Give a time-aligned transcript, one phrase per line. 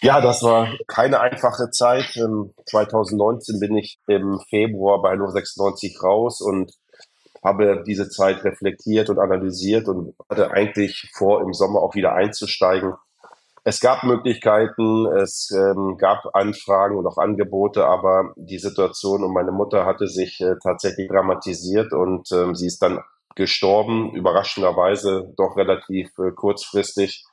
[0.00, 2.04] Ja, das war keine einfache Zeit.
[2.66, 6.72] 2019 ähm, bin ich im Februar bei 096 raus und
[7.44, 12.94] habe diese Zeit reflektiert und analysiert und hatte eigentlich vor, im Sommer auch wieder einzusteigen.
[13.64, 19.52] Es gab Möglichkeiten, es ähm, gab Anfragen und auch Angebote, aber die Situation um meine
[19.52, 23.00] Mutter hatte sich äh, tatsächlich dramatisiert und ähm, sie ist dann
[23.34, 27.24] gestorben, überraschenderweise doch relativ äh, kurzfristig.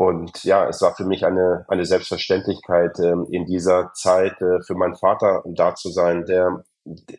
[0.00, 4.74] Und ja, es war für mich eine, eine Selbstverständlichkeit, äh, in dieser Zeit äh, für
[4.74, 6.64] meinen Vater da zu sein, der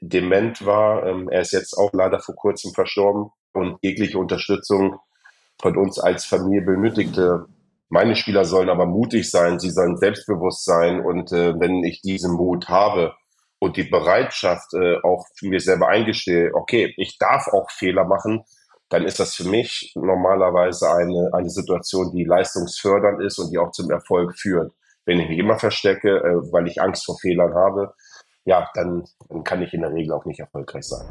[0.01, 1.05] dement war.
[1.05, 4.95] Ähm, er ist jetzt auch leider vor kurzem verstorben und jegliche Unterstützung
[5.61, 7.45] von uns als Familie benötigte.
[7.89, 12.33] Meine Spieler sollen aber mutig sein, sie sollen selbstbewusst sein und äh, wenn ich diesen
[12.33, 13.13] Mut habe
[13.59, 18.43] und die Bereitschaft äh, auch für mir selber eingestehe, okay, ich darf auch Fehler machen,
[18.91, 23.71] dann ist das für mich normalerweise eine, eine Situation, die leistungsfördernd ist und die auch
[23.71, 24.73] zum Erfolg führt.
[25.05, 27.93] Wenn ich mich immer verstecke, äh, weil ich Angst vor Fehlern habe,
[28.43, 31.07] ja, dann, dann kann ich in der Regel auch nicht erfolgreich sein.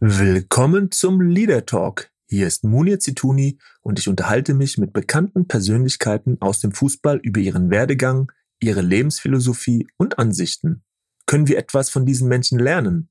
[0.00, 2.10] Willkommen zum Leader Talk.
[2.28, 7.38] Hier ist Munir Zituni und ich unterhalte mich mit bekannten Persönlichkeiten aus dem Fußball über
[7.38, 10.82] ihren Werdegang, ihre Lebensphilosophie und Ansichten.
[11.26, 13.08] Können wir etwas von diesen Menschen lernen?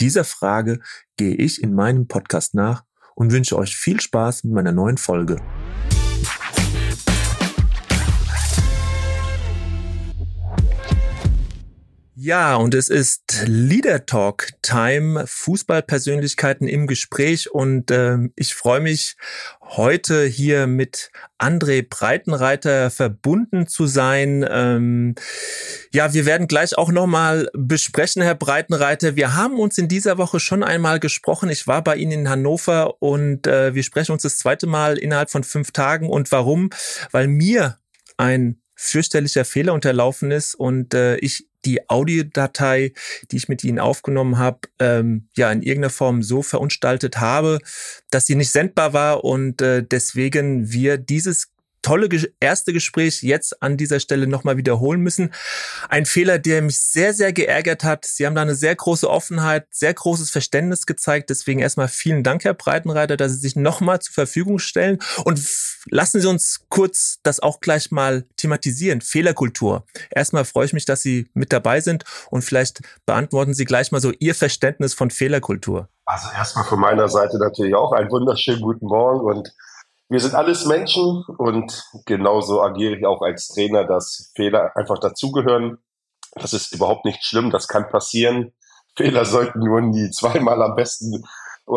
[0.00, 0.78] Dieser Frage
[1.16, 2.84] gehe ich in meinem Podcast nach
[3.16, 5.42] und wünsche euch viel Spaß mit meiner neuen Folge.
[12.26, 19.14] Ja, und es ist Leader Talk Time, Fußballpersönlichkeiten im Gespräch und äh, ich freue mich
[19.62, 24.44] heute hier mit André Breitenreiter verbunden zu sein.
[24.50, 25.14] Ähm,
[25.92, 29.14] ja, wir werden gleich auch nochmal besprechen, Herr Breitenreiter.
[29.14, 31.48] Wir haben uns in dieser Woche schon einmal gesprochen.
[31.48, 35.30] Ich war bei Ihnen in Hannover und äh, wir sprechen uns das zweite Mal innerhalb
[35.30, 36.10] von fünf Tagen.
[36.10, 36.70] Und warum?
[37.12, 37.78] Weil mir
[38.16, 42.92] ein fürchterlicher Fehler unterlaufen ist und äh, ich die Audiodatei,
[43.30, 47.58] die ich mit Ihnen aufgenommen habe, ähm, ja in irgendeiner Form so verunstaltet habe,
[48.10, 51.48] dass sie nicht sendbar war und äh, deswegen wir dieses
[51.86, 52.08] tolle
[52.40, 55.32] erste Gespräch jetzt an dieser Stelle nochmal wiederholen müssen.
[55.88, 58.04] Ein Fehler, der mich sehr, sehr geärgert hat.
[58.04, 61.30] Sie haben da eine sehr große Offenheit, sehr großes Verständnis gezeigt.
[61.30, 64.98] Deswegen erstmal vielen Dank, Herr Breitenreiter, dass Sie sich nochmal zur Verfügung stellen.
[65.24, 65.40] Und
[65.88, 69.00] lassen Sie uns kurz das auch gleich mal thematisieren.
[69.00, 69.84] Fehlerkultur.
[70.10, 74.00] Erstmal freue ich mich, dass Sie mit dabei sind und vielleicht beantworten Sie gleich mal
[74.00, 75.88] so Ihr Verständnis von Fehlerkultur.
[76.04, 79.52] Also erstmal von meiner Seite natürlich auch einen wunderschönen guten Morgen und
[80.08, 85.78] wir sind alles Menschen und genauso agiere ich auch als Trainer, dass Fehler einfach dazugehören.
[86.34, 88.52] Das ist überhaupt nicht schlimm, das kann passieren.
[88.96, 91.24] Fehler sollten nur nie zweimal am besten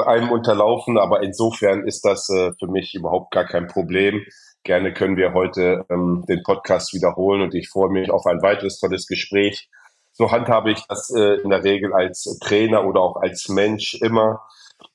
[0.05, 4.23] einem unterlaufen, aber insofern ist das äh, für mich überhaupt gar kein Problem.
[4.63, 8.79] Gerne können wir heute ähm, den Podcast wiederholen und ich freue mich auf ein weiteres
[8.79, 9.69] tolles Gespräch.
[10.11, 14.41] So handhabe ich das äh, in der Regel als Trainer oder auch als Mensch immer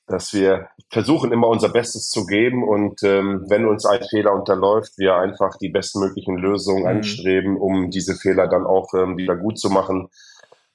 [0.07, 4.97] dass wir versuchen immer unser Bestes zu geben und ähm, wenn uns ein Fehler unterläuft,
[4.97, 6.89] wir einfach die bestmöglichen Lösungen mhm.
[6.89, 10.09] anstreben, um diese Fehler dann auch ähm, wieder gut zu machen.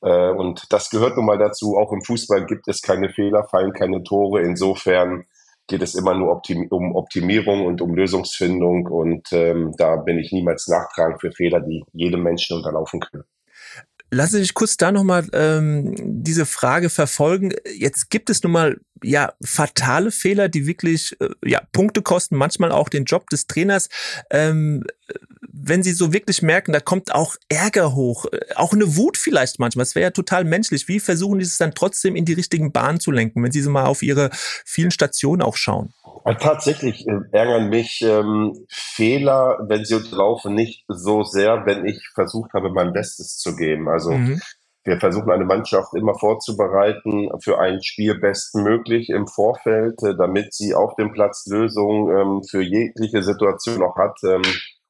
[0.03, 1.77] Äh, und das gehört nun mal dazu.
[1.77, 4.43] Auch im Fußball gibt es keine Fehler, fallen keine Tore.
[4.43, 5.27] Insofern
[5.69, 10.33] geht es immer nur optim um Optimierung und um Lösungsfindung und ähm, da bin ich
[10.33, 13.25] niemals nachtragend für Fehler, die jedem Menschen unterlaufen können.
[14.11, 17.53] Lassen Sie mich kurz da nochmal ähm, diese Frage verfolgen.
[17.77, 22.73] Jetzt gibt es nun mal ja fatale Fehler, die wirklich äh, ja Punkte kosten, manchmal
[22.73, 23.89] auch den Job des Trainers.
[24.31, 24.85] Ähm,
[25.49, 29.59] wenn Sie so wirklich merken, da kommt auch Ärger hoch, äh, auch eine Wut vielleicht
[29.59, 29.85] manchmal.
[29.85, 30.89] Das wäre ja total menschlich.
[30.89, 33.71] Wie versuchen die es dann trotzdem in die richtigen Bahnen zu lenken, wenn Sie so
[33.71, 35.93] mal auf Ihre vielen Stationen auch schauen?
[36.39, 42.53] Tatsächlich äh, ärgern mich ähm, Fehler, wenn sie unterlaufen, nicht so sehr, wenn ich versucht
[42.53, 43.89] habe, mein Bestes zu geben.
[43.89, 44.41] Also mhm.
[44.85, 50.75] wir versuchen eine Mannschaft immer vorzubereiten für ein Spiel bestmöglich im Vorfeld, äh, damit sie
[50.75, 54.43] auf dem Platz Lösungen ähm, für jegliche Situation auch hat ähm,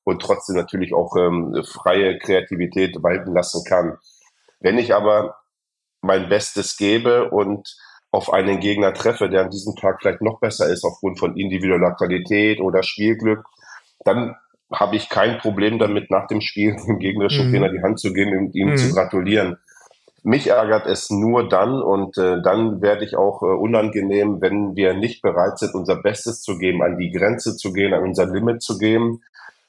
[0.05, 3.99] und trotzdem natürlich auch ähm, freie Kreativität walten lassen kann.
[4.61, 5.37] Wenn ich aber
[6.03, 7.77] mein Bestes gebe und
[8.11, 11.93] auf einen Gegner treffe, der an diesem Tag vielleicht noch besser ist aufgrund von individueller
[11.93, 13.45] Qualität oder Spielglück,
[14.05, 14.35] dann
[14.73, 17.53] habe ich kein Problem damit, nach dem Spiel dem gegnerischen mhm.
[17.53, 18.77] Trainer die Hand zu geben und ihm mhm.
[18.77, 19.59] zu gratulieren.
[20.23, 24.93] Mich ärgert es nur dann und äh, dann werde ich auch äh, unangenehm, wenn wir
[24.93, 28.63] nicht bereit sind, unser Bestes zu geben, an die Grenze zu gehen, an unser Limit
[28.63, 29.23] zu gehen,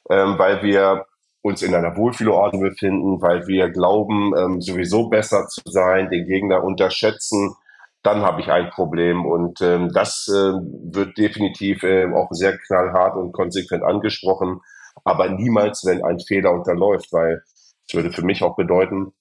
[0.10, 1.06] ähm, weil wir
[1.42, 6.64] uns in einer Wohlfühlordnung befinden, weil wir glauben, ähm, sowieso besser zu sein, den Gegner
[6.64, 7.56] unterschätzen,
[8.04, 9.26] dann habe ich ein Problem.
[9.26, 10.54] Und ähm, das äh,
[10.94, 14.62] wird definitiv äh, auch sehr knallhart und konsequent angesprochen,
[15.04, 17.42] aber niemals, wenn ein Fehler unterläuft, weil
[17.88, 19.14] es würde für mich auch bedeuten,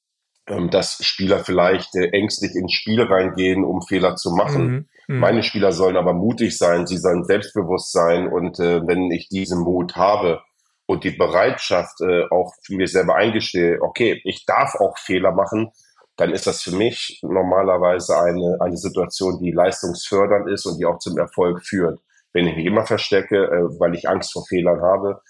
[0.47, 4.67] ähm, dass Spieler vielleicht äh, ängstlich ins Spiel reingehen, um Fehler zu machen.
[4.67, 4.89] Mhm.
[5.09, 5.19] Mhm.
[5.19, 9.61] Meine Spieler sollen aber mutig sein, sie sollen selbstbewusst sein und äh, wenn ich diesen
[9.61, 10.43] Mut habe,
[10.91, 15.71] und die Bereitschaft äh, auch für mich selber eingestehe, okay, ich darf auch Fehler machen,
[16.17, 20.99] dann ist das für mich normalerweise eine, eine Situation, die leistungsfördernd ist und die auch
[20.99, 22.01] zum Erfolg führt.
[22.33, 25.21] Wenn ich mich immer verstecke, äh, weil ich Angst vor Fehlern habe,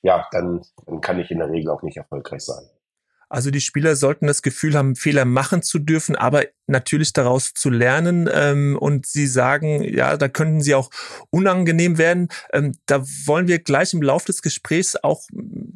[0.00, 2.64] ja, dann, dann kann ich in der Regel auch nicht erfolgreich sein.
[3.28, 7.68] Also die Spieler sollten das Gefühl haben, Fehler machen zu dürfen, aber natürlich daraus zu
[7.68, 8.28] lernen.
[8.32, 10.90] Ähm, und Sie sagen, ja, da könnten sie auch
[11.30, 12.28] unangenehm werden.
[12.52, 15.22] Ähm, da wollen wir gleich im Laufe des Gesprächs auch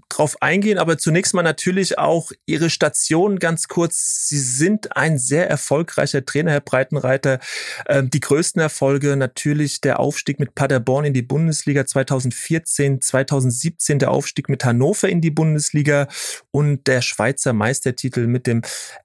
[0.09, 0.79] drauf eingehen.
[0.79, 4.29] Aber zunächst mal natürlich auch Ihre Station ganz kurz.
[4.29, 7.41] Sie sind ein sehr erfolgreicher Trainer, Herr Breitenreiter.
[7.89, 14.11] Ähm, die größten Erfolge natürlich der Aufstieg mit Paderborn in die Bundesliga 2014, 2017 der
[14.11, 16.09] Aufstieg mit Hannover in die Bundesliga
[16.51, 18.63] und der Schweizer Meistertitel mit dem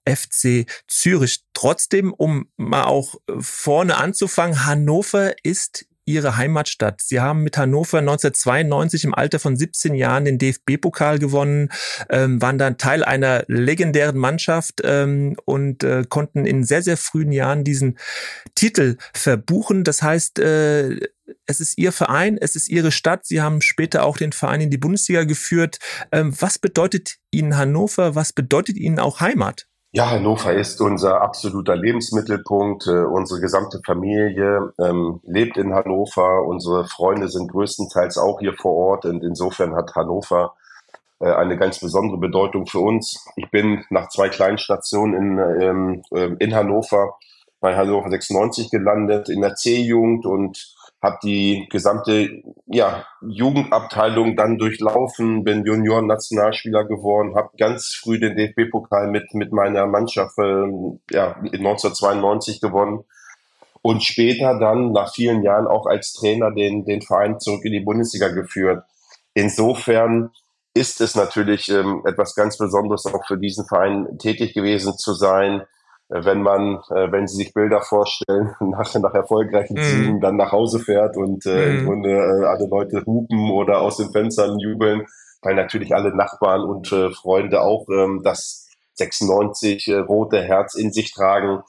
[0.07, 1.43] FC Zürich.
[1.79, 6.99] Trotzdem, um mal auch vorne anzufangen, Hannover ist ihre Heimatstadt.
[6.99, 11.69] Sie haben mit Hannover 1992 im Alter von 17 Jahren den DFB-Pokal gewonnen,
[12.09, 17.31] ähm, waren dann Teil einer legendären Mannschaft ähm, und äh, konnten in sehr, sehr frühen
[17.31, 17.97] Jahren diesen
[18.55, 19.85] Titel verbuchen.
[19.85, 20.99] Das heißt, äh,
[21.45, 23.25] es ist Ihr Verein, es ist Ihre Stadt.
[23.25, 25.79] Sie haben später auch den Verein in die Bundesliga geführt.
[26.11, 28.15] Ähm, was bedeutet Ihnen Hannover?
[28.15, 29.68] Was bedeutet Ihnen auch Heimat?
[29.91, 32.85] Ja, Hannover ist unser absoluter Lebensmittelpunkt.
[32.85, 36.43] Äh, unsere gesamte Familie ähm, lebt in Hannover.
[36.45, 39.05] Unsere Freunde sind größtenteils auch hier vor Ort.
[39.05, 40.53] Und insofern hat Hannover
[41.19, 43.25] äh, eine ganz besondere Bedeutung für uns.
[43.35, 47.17] Ich bin nach zwei kleinen Stationen in, ähm, äh, in Hannover
[47.59, 55.43] bei Hannover 96 gelandet, in der C-Jugend und habe die gesamte ja, Jugendabteilung dann durchlaufen,
[55.43, 60.67] bin Junioren-Nationalspieler geworden, habe ganz früh den DFB-Pokal mit, mit meiner Mannschaft äh,
[61.11, 63.05] ja, in 1992 gewonnen
[63.81, 67.79] und später dann nach vielen Jahren auch als Trainer den, den Verein zurück in die
[67.79, 68.83] Bundesliga geführt.
[69.33, 70.31] Insofern
[70.73, 75.63] ist es natürlich ähm, etwas ganz Besonderes, auch für diesen Verein tätig gewesen zu sein
[76.09, 79.83] wenn man, äh, wenn Sie sich Bilder vorstellen, nach, nach erfolgreichen mm.
[79.83, 81.69] Siegen dann nach Hause fährt und äh, mm.
[81.69, 81.85] im mhm.
[81.85, 85.05] Grunde äh, alle Leute hupen oder aus den Fenstern jubeln,
[85.41, 90.91] weil natürlich alle Nachbarn und äh, Freunde auch ähm, das 96 äh, rote Herz in
[90.91, 91.63] sich tragen,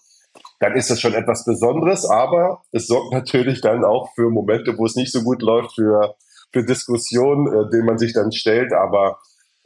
[0.58, 4.84] dann ist das schon etwas Besonderes, aber es sorgt natürlich dann auch für Momente, wo
[4.86, 6.14] es nicht so gut läuft, für,
[6.52, 8.72] für Diskussionen, äh, denen man sich dann stellt.
[8.72, 9.18] Aber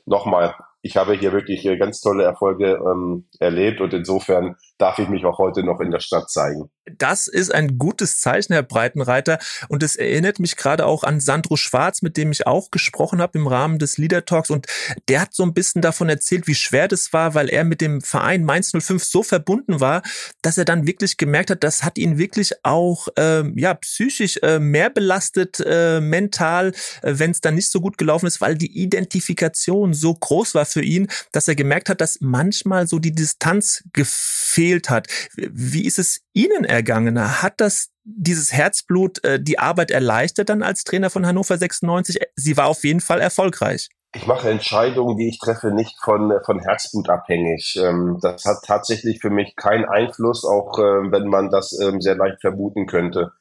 [0.06, 5.08] nochmal, ich habe hier wirklich äh, ganz tolle Erfolge ähm, erlebt und insofern darf ich
[5.08, 6.68] mich auch heute noch in der Stadt zeigen.
[6.98, 9.38] Das ist ein gutes Zeichen, Herr Breitenreiter.
[9.68, 13.38] Und es erinnert mich gerade auch an Sandro Schwarz, mit dem ich auch gesprochen habe
[13.38, 14.50] im Rahmen des Leader Talks.
[14.50, 14.66] Und
[15.08, 18.02] der hat so ein bisschen davon erzählt, wie schwer das war, weil er mit dem
[18.02, 20.02] Verein Mainz 05 so verbunden war,
[20.42, 24.58] dass er dann wirklich gemerkt hat, das hat ihn wirklich auch ähm, ja psychisch äh,
[24.58, 26.72] mehr belastet, äh, mental,
[27.02, 30.66] äh, wenn es dann nicht so gut gelaufen ist, weil die Identifikation so groß war
[30.66, 35.08] für ihn, dass er gemerkt hat, dass manchmal so die Distanz gefehlt hat.
[35.36, 37.42] Wie ist es Ihnen ergangen?
[37.42, 42.18] Hat das dieses Herzblut äh, die Arbeit erleichtert dann als Trainer von Hannover 96?
[42.36, 43.88] Sie war auf jeden Fall erfolgreich.
[44.14, 47.76] Ich mache Entscheidungen, die ich treffe, nicht von, von Herzblut abhängig.
[47.82, 52.14] Ähm, das hat tatsächlich für mich keinen Einfluss, auch äh, wenn man das ähm, sehr
[52.14, 53.32] leicht vermuten könnte.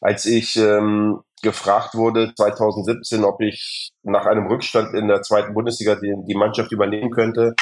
[0.00, 5.94] Als ich ähm, gefragt wurde 2017, ob ich nach einem Rückstand in der zweiten Bundesliga
[5.94, 7.54] die, die Mannschaft übernehmen könnte,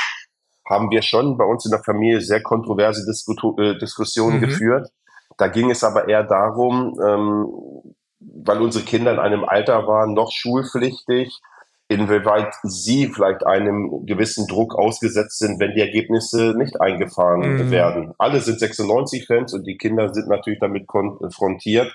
[0.69, 4.41] haben wir schon bei uns in der Familie sehr kontroverse Disku äh, Diskussionen mhm.
[4.43, 4.89] geführt.
[5.37, 10.33] Da ging es aber eher darum, ähm, weil unsere Kinder in einem Alter waren, noch
[10.33, 11.41] schulpflichtig,
[11.89, 17.71] inwieweit sie vielleicht einem gewissen Druck ausgesetzt sind, wenn die Ergebnisse nicht eingefahren mhm.
[17.71, 18.15] werden.
[18.19, 21.95] Alle sind 96-Fans und die Kinder sind natürlich damit konfrontiert.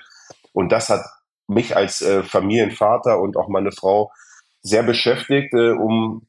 [0.52, 1.04] Und das hat
[1.46, 4.10] mich als äh, Familienvater und auch meine Frau
[4.62, 6.26] sehr beschäftigt, äh, um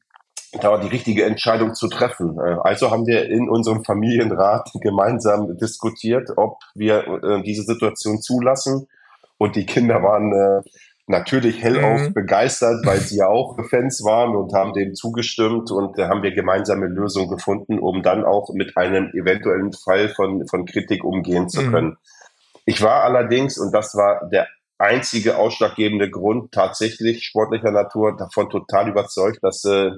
[0.60, 2.38] da die richtige Entscheidung zu treffen.
[2.38, 8.88] Äh, also haben wir in unserem Familienrat gemeinsam diskutiert, ob wir äh, diese Situation zulassen.
[9.38, 10.62] Und die Kinder waren äh,
[11.06, 12.14] natürlich hellauf mhm.
[12.14, 15.70] begeistert, weil sie ja auch Fans waren und haben dem zugestimmt.
[15.70, 20.46] Und da haben wir gemeinsame Lösungen gefunden, um dann auch mit einem eventuellen Fall von,
[20.48, 21.72] von Kritik umgehen zu mhm.
[21.72, 21.96] können.
[22.64, 24.48] Ich war allerdings, und das war der
[24.78, 29.92] einzige ausschlaggebende Grund tatsächlich sportlicher Natur davon total überzeugt, dass äh,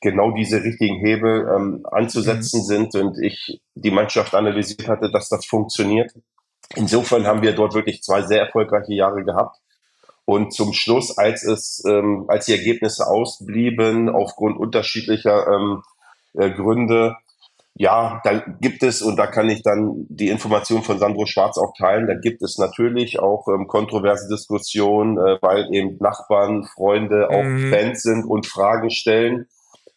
[0.00, 2.64] genau diese richtigen Hebel ähm, anzusetzen mhm.
[2.64, 6.12] sind und ich die Mannschaft analysiert hatte, dass das funktioniert.
[6.76, 9.56] insofern haben wir dort wirklich zwei sehr erfolgreiche Jahre gehabt.
[10.24, 15.82] Und zum Schluss, als es, ähm, als die Ergebnisse ausblieben, aufgrund unterschiedlicher ähm,
[16.34, 17.16] äh, Gründe,
[17.74, 21.72] ja, da gibt es, und da kann ich dann die Information von Sandro Schwarz auch
[21.78, 27.44] teilen, da gibt es natürlich auch ähm, kontroverse Diskussionen, äh, weil eben Nachbarn, Freunde, auch
[27.44, 27.70] mhm.
[27.70, 29.46] Fans sind und Fragen stellen.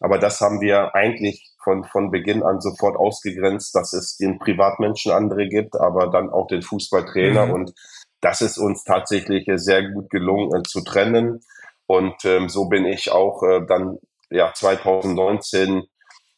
[0.02, 5.12] Aber das haben wir eigentlich von, von Beginn an sofort ausgegrenzt, dass es den Privatmenschen
[5.12, 7.46] andere gibt, aber dann auch den Fußballtrainer.
[7.46, 7.52] Mhm.
[7.52, 7.72] Und
[8.20, 11.40] das ist uns tatsächlich sehr gut gelungen äh, zu trennen.
[11.86, 13.98] Und ähm, so bin ich auch äh, dann
[14.30, 15.84] ja 2019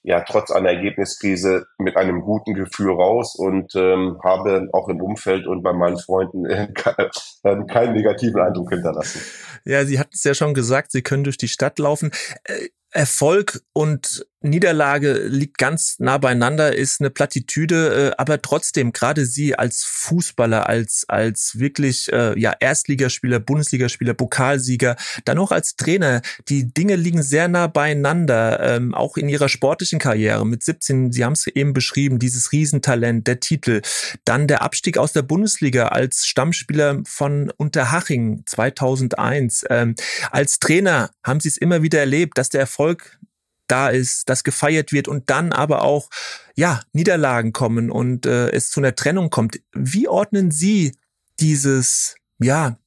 [0.03, 5.47] ja trotz einer Ergebniskrise mit einem guten Gefühl raus und ähm, habe auch im Umfeld
[5.47, 6.69] und bei meinen Freunden äh,
[7.67, 9.23] keinen negativen Eindruck hinterlassen.
[9.65, 12.11] Ja, Sie hatten es ja schon gesagt, Sie können durch die Stadt laufen.
[12.45, 19.25] Äh, Erfolg und Niederlage liegt ganz nah beieinander, ist eine Plattitüde, äh, aber trotzdem, gerade
[19.25, 26.23] Sie als Fußballer, als, als wirklich äh, ja, Erstligaspieler, Bundesligaspieler, Pokalsieger, dann auch als Trainer,
[26.49, 30.47] die Dinge liegen sehr nah beieinander, ähm, auch in Ihrer sportlichen Karriere.
[30.47, 33.81] Mit 17, Sie haben es eben beschrieben, dieses Riesentalent, der Titel,
[34.25, 39.65] dann der Abstieg aus der Bundesliga als Stammspieler von Unterhaching 2001.
[39.71, 39.95] Ähm,
[40.31, 43.19] als Trainer haben Sie es immer wieder erlebt, dass der Erfolg
[43.67, 46.11] da ist, das gefeiert wird und dann aber auch
[46.55, 49.61] ja Niederlagen kommen und äh, es zu einer Trennung kommt.
[49.73, 50.97] Wie ordnen Sie
[51.41, 52.79] dieses ja,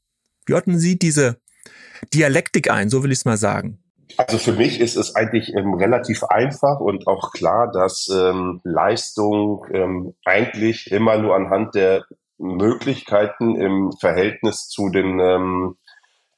[0.46, 1.38] wie ordnen Sie diese
[2.14, 3.80] Dialektik ein, so will ich es mal sagen?
[4.16, 9.66] Also für mich ist es eigentlich ähm, relativ einfach und auch klar, dass ähm, Leistung
[9.72, 12.06] ähm, eigentlich immer nur anhand der
[12.38, 15.76] Möglichkeiten im Verhältnis zu den ähm,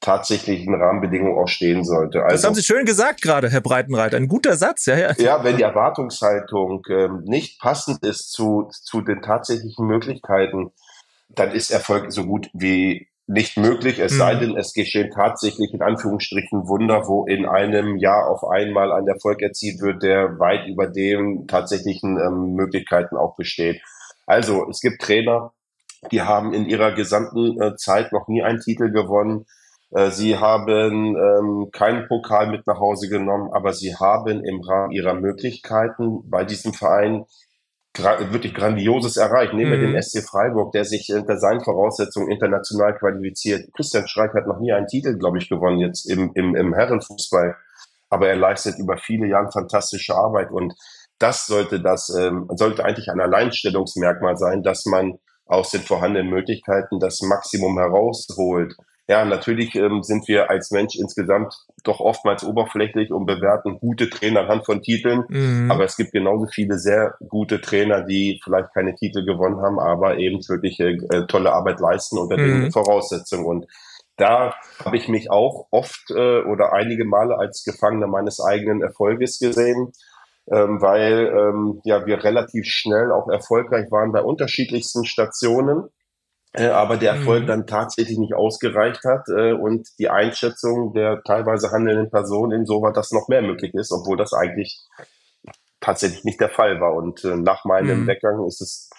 [0.01, 2.23] tatsächlichen Rahmenbedingungen auch stehen sollte.
[2.23, 4.17] Also, das haben Sie schön gesagt gerade, Herr Breitenreiter.
[4.17, 5.13] Ein guter Satz, ja, ja.
[5.17, 10.71] Ja, wenn die Erwartungshaltung ähm, nicht passend ist zu, zu den tatsächlichen Möglichkeiten,
[11.29, 14.17] dann ist Erfolg so gut wie nicht möglich, es mhm.
[14.17, 19.07] sei denn, es geschehen tatsächlich in Anführungsstrichen Wunder, wo in einem Jahr auf einmal ein
[19.07, 23.81] Erfolg erzielt wird, der weit über den tatsächlichen ähm, Möglichkeiten auch besteht.
[24.25, 25.53] Also es gibt Trainer,
[26.11, 29.45] die haben in ihrer gesamten äh, Zeit noch nie einen Titel gewonnen.
[29.91, 34.91] Äh, sie haben ähm, keinen Pokal mit nach Hause genommen, aber sie haben im Rahmen
[34.91, 37.25] ihrer Möglichkeiten bei diesem Verein
[37.93, 39.53] gra wirklich Grandioses erreicht.
[39.53, 39.93] Nehmen wir mhm.
[39.93, 43.73] den SC Freiburg, der sich unter seinen Voraussetzungen international qualifiziert.
[43.75, 47.55] Christian Streich hat noch nie einen Titel, glaube ich, gewonnen jetzt im, im, im Herrenfußball.
[48.11, 50.73] Aber er leistet über viele Jahre fantastische Arbeit und
[51.19, 56.99] das sollte das ähm, sollte eigentlich ein Alleinstellungsmerkmal sein, dass man aus den vorhandenen Möglichkeiten
[56.99, 58.75] das Maximum herausholt.
[59.09, 64.41] Ja, natürlich ähm, sind wir als Mensch insgesamt doch oftmals oberflächlich und bewerten gute Trainer
[64.41, 65.23] anhand von Titeln.
[65.29, 65.71] Mhm.
[65.71, 70.19] Aber es gibt genauso viele sehr gute Trainer, die vielleicht keine Titel gewonnen haben, aber
[70.19, 72.61] eben wirklich äh, äh tolle Arbeit leisten unter mhm.
[72.61, 73.47] den Voraussetzungen.
[73.47, 73.65] Und
[74.15, 74.53] da
[74.85, 79.91] habe ich mich auch oft äh, oder einige Male als Gefangener meines eigenen Erfolges gesehen,
[80.51, 85.89] ähm, weil ähm, ja wir relativ schnell auch erfolgreich waren bei unterschiedlichsten Stationen
[86.53, 87.47] aber der Erfolg mhm.
[87.47, 93.11] dann tatsächlich nicht ausgereicht hat äh, und die Einschätzung der teilweise handelnden Person insoweit, dass
[93.11, 94.79] noch mehr möglich ist, obwohl das eigentlich
[95.79, 96.95] tatsächlich nicht der Fall war.
[96.95, 98.07] Und äh, nach meinem mhm.
[98.07, 98.89] Weggang ist es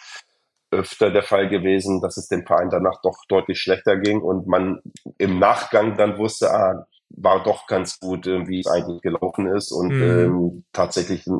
[0.71, 4.80] öfter der Fall gewesen, dass es dem Verein danach doch deutlich schlechter ging und man
[5.19, 9.73] im Nachgang dann wusste, ah, war doch ganz gut, äh, wie es eigentlich gelaufen ist
[9.73, 10.02] und mhm.
[10.02, 11.33] ähm, tatsächlich äh,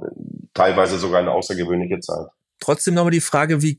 [0.55, 2.27] teilweise sogar eine außergewöhnliche Zeit.
[2.61, 3.77] Trotzdem nochmal die Frage, wie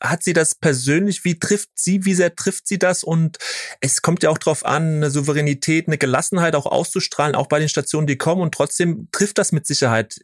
[0.00, 3.04] hat sie das persönlich, wie trifft sie, wie sehr trifft sie das?
[3.04, 3.38] Und
[3.80, 7.68] es kommt ja auch darauf an, eine Souveränität, eine Gelassenheit auch auszustrahlen, auch bei den
[7.68, 8.42] Stationen, die kommen.
[8.42, 10.20] Und trotzdem trifft das mit Sicherheit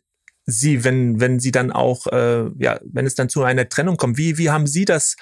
[0.46, 4.18] sie, wenn, wenn sie dann auch, äh, ja, wenn es dann zu einer Trennung kommt.
[4.18, 5.16] Wie, wie haben Sie das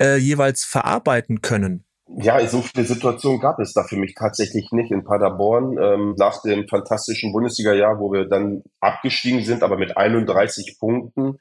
[0.00, 1.84] äh, jeweils verarbeiten können?
[2.06, 5.78] Ja, so viele Situationen gab es da für mich tatsächlich nicht in Paderborn.
[5.80, 11.38] Ähm, nach dem fantastischen Bundesliga-Jahr, wo wir dann abgestiegen sind, aber mit 31 Punkten,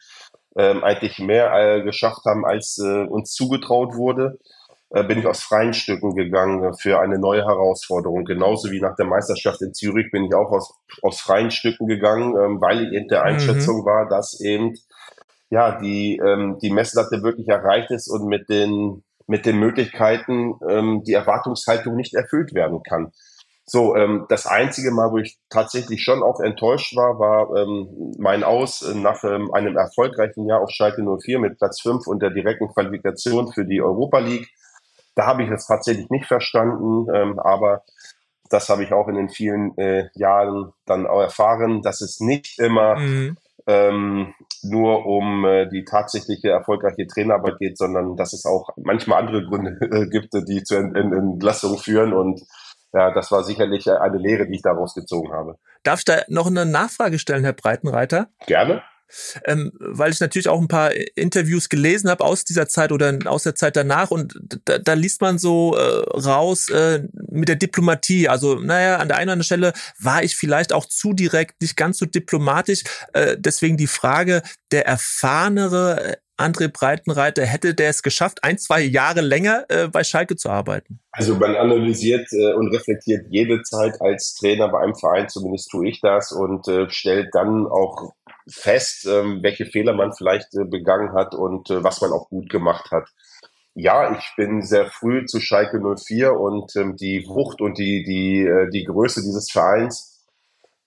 [0.58, 4.38] ähm, eigentlich mehr äh, geschafft haben, als äh, uns zugetraut wurde,
[4.90, 8.26] äh, bin ich aus freien Stücken gegangen für eine neue Herausforderung.
[8.26, 12.36] Genauso wie nach der Meisterschaft in Zürich bin ich auch aus, aus freien Stücken gegangen,
[12.38, 13.28] ähm, weil ich in der mhm.
[13.28, 13.86] Einschätzung mhm.
[13.86, 14.74] war, dass eben
[15.50, 21.04] ja die, ähm, die Messlatte wirklich erreicht ist und mit den mit den Möglichkeiten ähm,
[21.06, 23.12] die Erwartungshaltung nicht erfüllt werden kann.
[23.74, 28.44] So, ähm, das einzige Mal, wo ich tatsächlich schon auch enttäuscht war, war ähm, mein
[28.44, 32.68] Aus nach ähm, einem erfolgreichen Jahr auf Schalke 04 mit Platz 5 und der direkten
[32.68, 34.48] Qualifikation für die Europa League.
[35.16, 37.82] Da habe ich es tatsächlich nicht verstanden, ähm, aber
[38.52, 42.60] das habe ich auch in den vielen äh, Jahren dann auch erfahren, dass es nicht
[42.60, 43.38] immer mhm.
[43.66, 49.44] ähm, nur um äh, die tatsächliche erfolgreiche Trainerarbeit geht, sondern dass es auch manchmal andere
[49.44, 52.14] Gründe äh, gibt, die zu Ent Ent Entlassung führen.
[52.14, 52.44] Und
[52.94, 55.58] ja, das war sicherlich eine Lehre, die ich daraus gezogen habe.
[55.84, 58.28] Darf ich da noch eine Nachfrage stellen, Herr Breitenreiter?
[58.46, 58.84] Gerne
[59.46, 63.44] ähm, weil ich natürlich auch ein paar Interviews gelesen habe aus dieser Zeit oder aus
[63.44, 68.28] der Zeit danach und da, da liest man so äh, raus äh, mit der Diplomatie.
[68.28, 71.78] Also naja, an der einen oder anderen Stelle war ich vielleicht auch zu direkt, nicht
[71.78, 72.84] ganz so diplomatisch.
[73.14, 79.22] Äh, deswegen die Frage, der erfahrenere André Breitenreiter, hätte der es geschafft, ein, zwei Jahre
[79.22, 81.00] länger äh, bei Schalke zu arbeiten?
[81.12, 85.88] Also man analysiert äh, und reflektiert jede Zeit als Trainer bei einem Verein, zumindest tue
[85.88, 88.12] ich das, und äh, stellt dann auch
[88.50, 92.50] fest, ähm, welche Fehler man vielleicht äh, begangen hat und äh, was man auch gut
[92.50, 93.08] gemacht hat.
[93.76, 98.42] Ja, ich bin sehr früh zu Schalke 04 und ähm, die Wucht und die, die,
[98.42, 100.13] äh, die Größe dieses Vereins,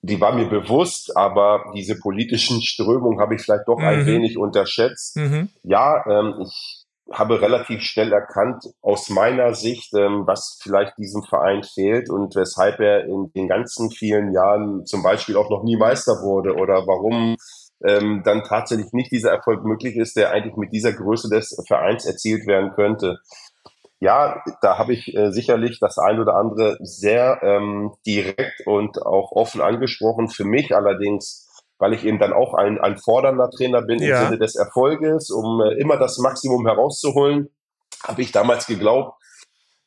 [0.06, 3.84] die war mir bewusst, aber diese politischen Strömungen habe ich vielleicht doch mhm.
[3.84, 5.16] ein wenig unterschätzt.
[5.16, 5.50] Mhm.
[5.62, 11.62] Ja, ähm, ich habe relativ schnell erkannt, aus meiner Sicht, ähm, was vielleicht diesem Verein
[11.62, 16.22] fehlt und weshalb er in den ganzen vielen Jahren zum Beispiel auch noch nie Meister
[16.22, 17.36] wurde oder warum
[17.84, 22.06] ähm, dann tatsächlich nicht dieser Erfolg möglich ist, der eigentlich mit dieser Größe des Vereins
[22.06, 23.18] erzielt werden könnte.
[23.98, 29.32] Ja, da habe ich äh, sicherlich das ein oder andere sehr ähm, direkt und auch
[29.32, 30.28] offen angesprochen.
[30.28, 31.46] Für mich allerdings
[31.78, 34.20] weil ich eben dann auch ein, ein fordernder Trainer bin ja.
[34.20, 37.50] im Sinne des Erfolges, um äh, immer das Maximum herauszuholen,
[38.02, 39.20] habe ich damals geglaubt,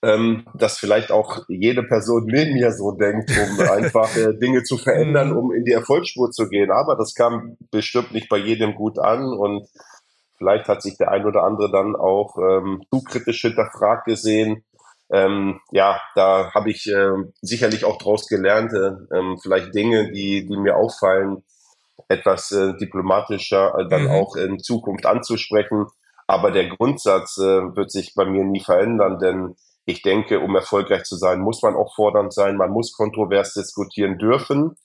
[0.01, 4.78] ähm, dass vielleicht auch jede Person neben mir so denkt, um einfach äh, Dinge zu
[4.78, 5.38] verändern, mhm.
[5.38, 6.72] um in die Erfolgsspur zu gehen.
[6.72, 9.68] Aber das kam bestimmt nicht bei jedem gut an und
[10.39, 14.63] vielleicht hat sich der ein oder andere dann auch ähm, zu kritisch hinterfragt gesehen.
[15.12, 20.48] Ähm, ja, da habe ich äh, sicherlich auch draus gelernt, äh, ähm, vielleicht Dinge, die,
[20.48, 21.43] die mir auffallen,
[22.08, 24.12] etwas äh, diplomatischer äh, dann mhm.
[24.12, 25.88] auch in Zukunft anzusprechen.
[26.27, 29.55] Aber der Grundsatz äh, wird sich bei mir nie verändern, denn
[29.86, 34.19] ich denke, um erfolgreich zu sein, muss man auch fordernd sein, man muss kontrovers diskutieren
[34.19, 34.75] dürfen,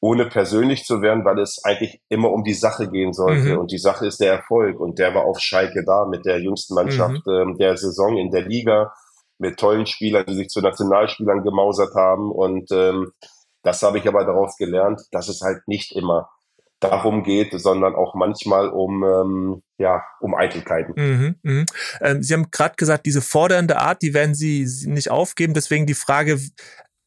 [0.00, 3.54] ohne persönlich zu werden, weil es eigentlich immer um die Sache gehen sollte.
[3.54, 3.58] Mhm.
[3.58, 4.78] Und die Sache ist der Erfolg.
[4.78, 7.54] Und der war auf Schalke da mit der jüngsten Mannschaft mhm.
[7.54, 8.92] äh, der Saison in der Liga,
[9.38, 12.30] mit tollen Spielern, die sich zu Nationalspielern gemausert haben.
[12.30, 13.12] Und ähm,
[13.62, 16.28] das habe ich aber daraus gelernt, dass es halt nicht immer
[16.80, 20.94] darum geht, sondern auch manchmal um ähm, ja um Eitelkeiten.
[20.96, 21.64] Mhm, mh.
[22.02, 25.54] ähm, Sie haben gerade gesagt, diese fordernde Art, die werden Sie nicht aufgeben.
[25.54, 26.38] Deswegen die Frage,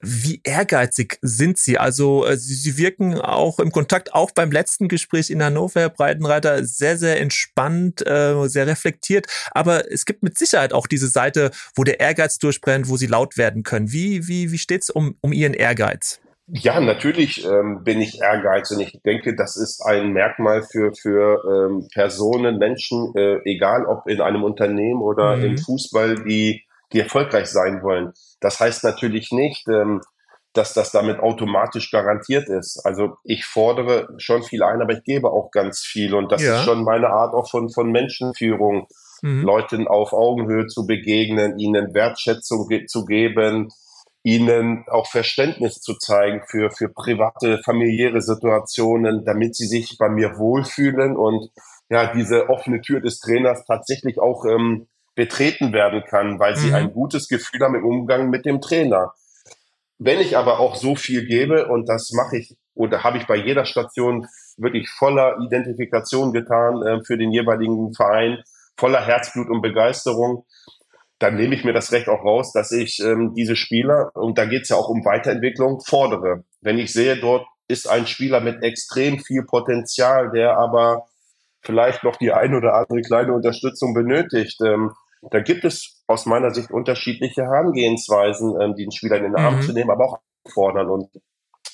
[0.02, 1.78] wie ehrgeizig sind Sie?
[1.78, 5.90] Also äh, Sie, Sie wirken auch im Kontakt, auch beim letzten Gespräch in Hannover, Herr
[5.90, 9.28] Breitenreiter, sehr, sehr entspannt, äh, sehr reflektiert.
[9.52, 13.38] Aber es gibt mit Sicherheit auch diese Seite, wo der Ehrgeiz durchbrennt, wo Sie laut
[13.38, 13.92] werden können.
[13.92, 16.22] Wie, wie, wie steht's um, um Ihren Ehrgeiz?
[16.52, 21.44] Ja, natürlich ähm, bin ich ehrgeizig und ich denke, das ist ein Merkmal für, für
[21.46, 25.44] ähm, Personen, Menschen, äh, egal ob in einem Unternehmen oder mhm.
[25.44, 28.14] im Fußball, die, die erfolgreich sein wollen.
[28.40, 30.02] Das heißt natürlich nicht, ähm,
[30.54, 32.84] dass das damit automatisch garantiert ist.
[32.84, 36.60] Also ich fordere schon viel ein, aber ich gebe auch ganz viel und das ja.
[36.60, 38.88] ist schon meine Art auch von, von Menschenführung,
[39.22, 39.44] mhm.
[39.44, 43.70] Leuten auf Augenhöhe zu begegnen, ihnen Wertschätzung ge zu geben,
[44.24, 50.38] ihnen auch Verständnis zu zeigen für, für private, familiäre Situationen, damit sie sich bei mir
[50.38, 51.50] wohlfühlen und
[51.90, 54.88] ja, diese offene Tür des Trainers tatsächlich auch ähm,
[55.20, 56.76] betreten werden kann, weil sie mhm.
[56.76, 59.14] ein gutes Gefühl haben im Umgang mit dem Trainer.
[59.98, 63.36] Wenn ich aber auch so viel gebe, und das mache ich oder habe ich bei
[63.36, 68.42] jeder Station wirklich voller Identifikation getan äh, für den jeweiligen Verein,
[68.78, 70.46] voller Herzblut und Begeisterung,
[71.20, 74.46] dann nehme ich mir das Recht auch raus, dass ich ähm, diese Spieler, und da
[74.46, 76.46] geht es ja auch um Weiterentwicklung, fordere.
[76.62, 81.10] Wenn ich sehe, dort ist ein Spieler mit extrem viel Potenzial, der aber
[81.62, 86.52] vielleicht noch die ein oder andere kleine Unterstützung benötigt, ähm, da gibt es aus meiner
[86.52, 89.62] Sicht unterschiedliche Herangehensweisen, ähm, den Spieler in den Arm mhm.
[89.62, 90.20] zu nehmen, aber auch
[90.52, 90.90] fordern.
[90.90, 91.10] Und,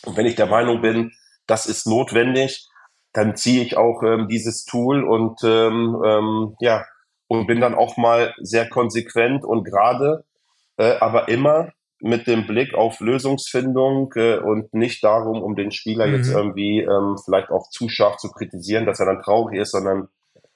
[0.06, 1.12] und wenn ich der Meinung bin,
[1.48, 2.68] das ist notwendig,
[3.14, 6.86] dann ziehe ich auch ähm, dieses Tool und ähm, ähm, ja,
[7.28, 10.26] und bin dann auch mal sehr konsequent und gerade,
[10.78, 16.08] äh, aber immer mit dem Blick auf Lösungsfindung äh, und nicht darum, um den Spieler
[16.08, 16.16] mhm.
[16.16, 20.10] jetzt irgendwie ähm, vielleicht auch zu scharf zu kritisieren, dass er dann traurig ist, sondern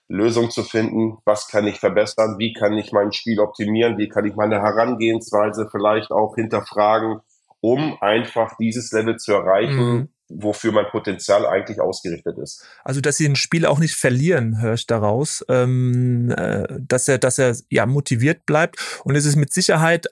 [0.10, 4.26] Lösung zu finden, was kann ich verbessern, wie kann ich mein Spiel optimieren, wie kann
[4.26, 7.20] ich meine Herangehensweise vielleicht auch hinterfragen,
[7.62, 12.64] um einfach dieses Level zu erreichen, mhm wofür mein Potenzial eigentlich ausgerichtet ist.
[12.84, 17.18] Also, dass sie ein Spiel auch nicht verlieren, höre ich daraus, ähm, äh, dass er,
[17.18, 18.78] dass er ja motiviert bleibt.
[19.04, 20.08] Und es ist mit Sicherheit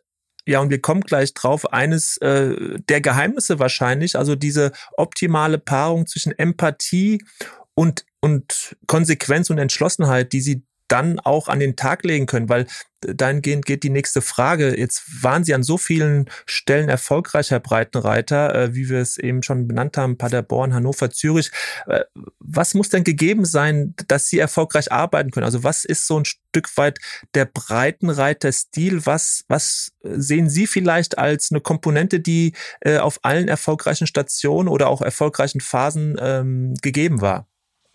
[0.47, 6.07] ja, und wir kommen gleich drauf, eines äh, der Geheimnisse wahrscheinlich, also diese optimale Paarung
[6.07, 7.21] zwischen Empathie
[7.75, 12.65] und, und Konsequenz und Entschlossenheit, die sie dann auch an den Tag legen können, weil
[13.01, 14.77] dahingehend geht die nächste Frage.
[14.77, 19.67] Jetzt waren Sie an so vielen Stellen erfolgreicher Breitenreiter, äh, wie wir es eben schon
[19.67, 21.51] benannt haben, Paderborn, Hannover, Zürich.
[21.85, 22.05] Äh,
[22.39, 25.45] was muss denn gegeben sein, dass Sie erfolgreich arbeiten können?
[25.45, 26.99] Also was ist so ein Stück weit
[27.35, 29.05] der Breitenreiter-Stil?
[29.05, 34.87] Was, was sehen Sie vielleicht als eine Komponente, die äh, auf allen erfolgreichen Stationen oder
[34.87, 37.47] auch erfolgreichen Phasen ähm, gegeben war?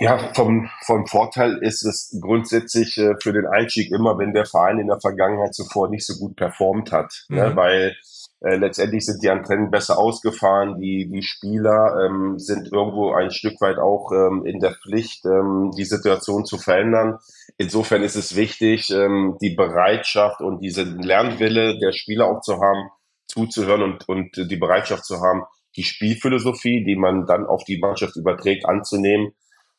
[0.03, 4.81] Ja, vom, vom Vorteil ist es grundsätzlich äh, für den Einstieg immer, wenn der Verein
[4.81, 7.43] in der Vergangenheit zuvor nicht so gut performt hat, ne?
[7.43, 7.49] mhm.
[7.51, 7.57] ne?
[7.57, 7.97] weil
[8.41, 13.61] äh, letztendlich sind die Antennen besser ausgefahren, die, die Spieler ähm, sind irgendwo ein Stück
[13.61, 17.19] weit auch ähm, in der Pflicht, ähm, die Situation zu verändern.
[17.57, 22.91] Insofern ist es wichtig, ähm, die Bereitschaft und diese Lernwille der Spieler auch zu haben,
[23.29, 25.45] zuzuhören und, und die Bereitschaft zu haben,
[25.77, 29.33] die Spielphilosophie, die man dann auf die Mannschaft überträgt, anzunehmen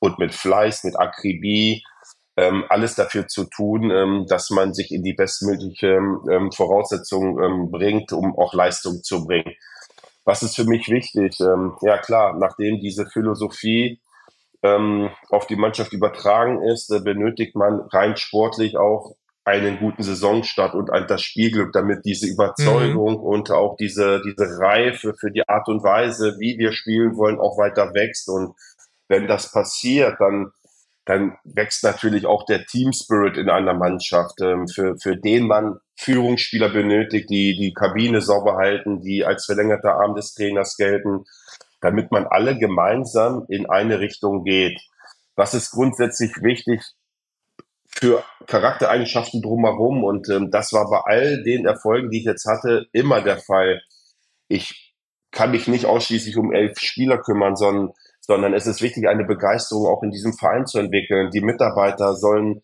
[0.04, 1.82] und mit Fleiß, mit Akribie,
[2.36, 5.96] ähm, alles dafür zu tun, ähm, dass man sich in die bestmögliche
[6.30, 9.54] ähm, Voraussetzung ähm, bringt, um auch Leistung zu bringen.
[10.26, 11.40] Was ist für mich wichtig?
[11.40, 14.02] Ähm, ja klar, nachdem diese Philosophie
[14.62, 20.74] ähm, auf die Mannschaft übertragen ist, äh, benötigt man rein sportlich auch einen guten Saisonstart
[20.74, 23.24] und das Spielglück, damit diese Überzeugung mhm.
[23.24, 27.58] und auch diese, diese Reife für die Art und Weise, wie wir spielen wollen, auch
[27.58, 28.54] weiter wächst und
[29.14, 30.52] wenn das passiert, dann,
[31.06, 35.78] dann wächst natürlich auch der Team Spirit in einer Mannschaft, ähm, für, für den man
[35.96, 41.26] Führungsspieler benötigt, die die Kabine sauber halten, die als verlängerter Arm des Trainers gelten,
[41.80, 44.82] damit man alle gemeinsam in eine Richtung geht.
[45.36, 46.82] Was ist grundsätzlich wichtig
[47.88, 50.04] für Charaktereigenschaften drumherum?
[50.04, 53.84] Und ähm, das war bei all den Erfolgen, die ich jetzt hatte, immer der Fall.
[54.48, 54.96] Ich
[55.30, 57.94] kann mich nicht ausschließlich um elf Spieler kümmern, sondern
[58.26, 61.30] sondern es ist wichtig, eine Begeisterung auch in diesem Verein zu entwickeln.
[61.32, 62.62] Die Mitarbeiter sollen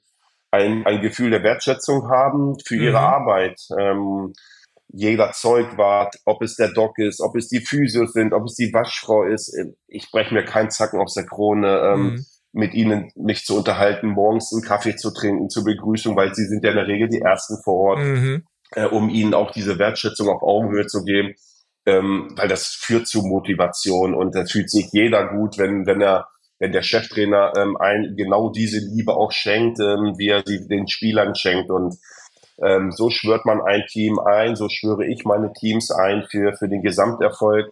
[0.52, 3.06] ein, ein Gefühl der Wertschätzung haben für ihre mhm.
[3.06, 3.62] Arbeit.
[3.78, 4.34] Ähm,
[4.92, 8.74] jeder Zeugwart, ob es der Doc ist, ob es die Physios sind, ob es die
[8.74, 9.54] Waschfrau ist.
[9.88, 12.26] Ich breche mir keinen Zacken aus der Krone, ähm, mhm.
[12.54, 16.64] mit ihnen mich zu unterhalten, morgens einen Kaffee zu trinken zur Begrüßung, weil sie sind
[16.64, 18.44] ja in der Regel die Ersten vor Ort, mhm.
[18.72, 21.36] äh, um ihnen auch diese Wertschätzung auf Augenhöhe zu geben
[21.86, 26.28] ähm, weil das führt zu Motivation und da fühlt sich jeder gut, wenn, wenn er
[26.60, 30.88] wenn der Cheftrainer ähm, ein, genau diese Liebe auch schenkt, ähm, wie er sie den
[30.88, 31.72] Spielern schenkt.
[31.72, 31.96] Und
[32.62, 36.68] ähm, so schwört man ein Team ein, so schwöre ich meine Teams ein für, für
[36.68, 37.72] den Gesamterfolg.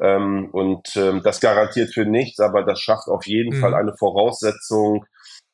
[0.00, 3.60] Ähm, und ähm, das garantiert für nichts, aber das schafft auf jeden mhm.
[3.60, 5.06] Fall eine Voraussetzung,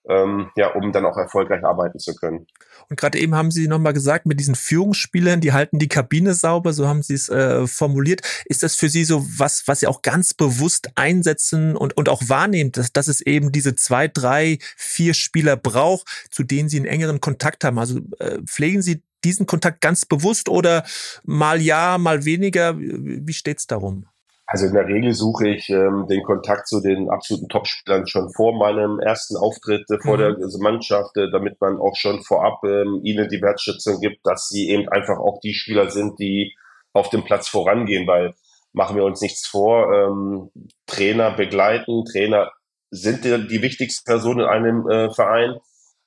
[0.08, 2.46] ähm, ja, um dann auch erfolgreich arbeiten zu können.
[2.88, 6.72] Und gerade eben haben Sie nochmal gesagt, mit diesen Führungsspielern, die halten die Kabine sauber,
[6.72, 8.20] so haben Sie es äh, formuliert.
[8.46, 12.22] Ist das für Sie so was, was Sie auch ganz bewusst einsetzen und, und auch
[12.28, 16.86] wahrnehmen, dass, dass es eben diese zwei, drei, vier Spieler braucht, zu denen Sie einen
[16.86, 17.78] engeren Kontakt haben?
[17.78, 20.84] Also äh, pflegen Sie diesen Kontakt ganz bewusst oder
[21.24, 22.78] mal ja, mal weniger?
[22.78, 24.06] Wie steht's darum?
[24.46, 28.57] Also in der Regel suche ich ähm, den Kontakt zu den absoluten Topspielern schon vor
[28.59, 30.38] meinem ersten Auftritt äh, vor mhm.
[30.38, 34.68] der Mannschaft, äh, damit man auch schon vorab ähm, ihnen die Wertschätzung gibt, dass sie
[34.68, 36.54] eben einfach auch die Spieler sind, die
[36.92, 38.35] auf dem Platz vorangehen, weil
[38.74, 40.50] machen wir uns nichts vor, ähm,
[40.87, 42.52] Trainer begleiten, Trainer
[42.90, 45.57] sind die, die wichtigste Person in einem äh, Verein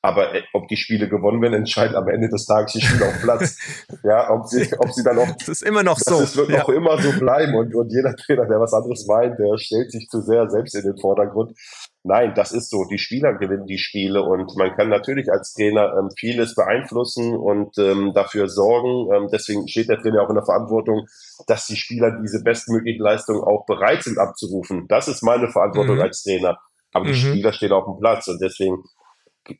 [0.02, 3.22] aber äh, ob die Spiele gewonnen werden, entscheiden am Ende des Tages die Spieler auf
[3.22, 3.58] Platz.
[4.04, 5.28] ja, ob sie, ob sie dann auch.
[5.38, 6.20] Das ist immer noch so.
[6.20, 6.64] Das wird ja.
[6.64, 7.56] auch immer so bleiben.
[7.56, 10.84] Und, und jeder Trainer, der was anderes meint, der stellt sich zu sehr selbst in
[10.84, 11.58] den Vordergrund.
[12.04, 12.86] Nein, das ist so.
[12.86, 17.78] Die Spieler gewinnen die Spiele und man kann natürlich als Trainer ähm, vieles beeinflussen und
[17.78, 19.12] ähm, dafür sorgen.
[19.14, 21.06] Ähm, deswegen steht der Trainer auch in der Verantwortung,
[21.48, 24.86] dass die Spieler diese bestmöglichen Leistungen auch bereit sind abzurufen.
[24.88, 26.02] Das ist meine Verantwortung mhm.
[26.02, 26.58] als Trainer.
[26.94, 27.30] Aber die mhm.
[27.30, 28.84] Spieler stehen auf dem Platz und deswegen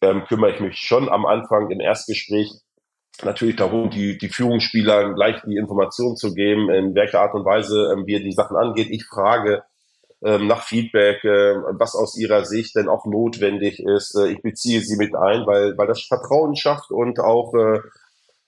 [0.02, 2.52] ähm, kümmere ich mich schon am Anfang im Erstgespräch
[3.24, 7.92] natürlich darum, die, die Führungsspieler gleich die Informationen zu geben, in welcher Art und Weise
[7.94, 8.90] ähm, wir die Sachen angeht.
[8.92, 9.64] Ich frage
[10.24, 14.16] ähm, nach Feedback, äh, was aus ihrer Sicht denn auch notwendig ist.
[14.16, 17.80] Äh, ich beziehe sie mit ein, weil, weil das Vertrauen schafft und auch äh,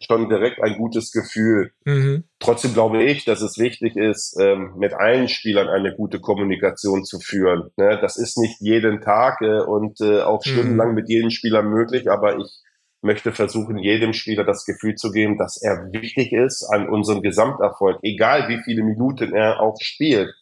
[0.02, 1.72] schon direkt ein gutes Gefühl.
[1.86, 2.24] Mhm.
[2.40, 7.20] Trotzdem glaube ich, dass es wichtig ist, ähm, mit allen Spielern eine gute Kommunikation zu
[7.20, 7.70] führen.
[7.76, 8.00] Ne?
[8.02, 10.50] Das ist nicht jeden Tag äh, und äh, auch mhm.
[10.50, 10.96] stundenlang mhm.
[10.96, 12.64] mit jedem Spieler möglich, aber ich
[13.02, 18.00] möchte versuchen, jedem Spieler das Gefühl zu geben, dass er wichtig ist an unserem Gesamterfolg,
[18.04, 20.34] egal wie viele Minuten er auch spielt.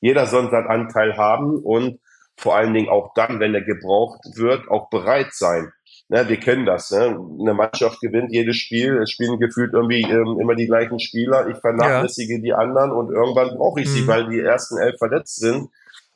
[0.00, 2.00] Jeder soll seinen Anteil haben und
[2.38, 5.72] vor allen Dingen auch dann, wenn er gebraucht wird, auch bereit sein.
[6.08, 6.92] Ne, wir kennen das.
[6.92, 7.18] Ne?
[7.40, 9.02] Eine Mannschaft gewinnt jedes Spiel.
[9.02, 11.48] Es spielen gefühlt irgendwie ähm, immer die gleichen Spieler.
[11.48, 12.40] Ich vernachlässige ja.
[12.40, 13.92] die anderen und irgendwann brauche ich mhm.
[13.92, 15.68] sie, weil die ersten elf verletzt sind.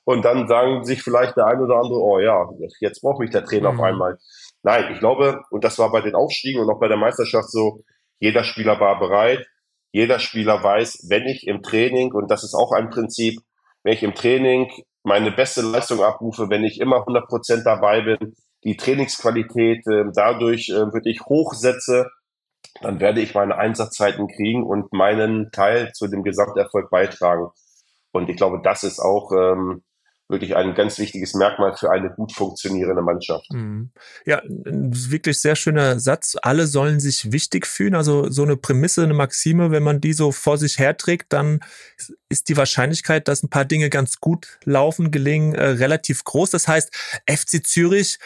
[0.04, 2.48] Und dann sagen sich vielleicht der eine oder andere, oh ja,
[2.80, 3.80] jetzt braucht mich der Trainer mhm.
[3.80, 4.18] auf einmal.
[4.62, 7.82] Nein, ich glaube, und das war bei den Aufstiegen und auch bei der Meisterschaft so,
[8.20, 9.46] jeder Spieler war bereit.
[9.92, 13.40] Jeder Spieler weiß, wenn ich im Training, und das ist auch ein Prinzip,
[13.82, 14.70] wenn ich im Training
[15.02, 20.68] meine beste Leistung abrufe, wenn ich immer 100 Prozent dabei bin, die Trainingsqualität äh, dadurch
[20.68, 22.10] äh, wirklich hochsetze,
[22.82, 27.48] dann werde ich meine Einsatzzeiten kriegen und meinen Teil zu dem Gesamterfolg beitragen.
[28.12, 29.82] Und ich glaube, das ist auch ähm,
[30.30, 33.46] wirklich ein ganz wichtiges Merkmal für eine gut funktionierende Mannschaft.
[33.52, 33.90] Mhm.
[34.24, 36.36] Ja, wirklich sehr schöner Satz.
[36.40, 37.94] Alle sollen sich wichtig fühlen.
[37.94, 41.60] Also so eine Prämisse, eine Maxime, wenn man die so vor sich herträgt, dann
[42.28, 46.50] ist die Wahrscheinlichkeit, dass ein paar Dinge ganz gut laufen, gelingen, äh, relativ groß.
[46.50, 46.94] Das heißt,
[47.28, 48.18] FC Zürich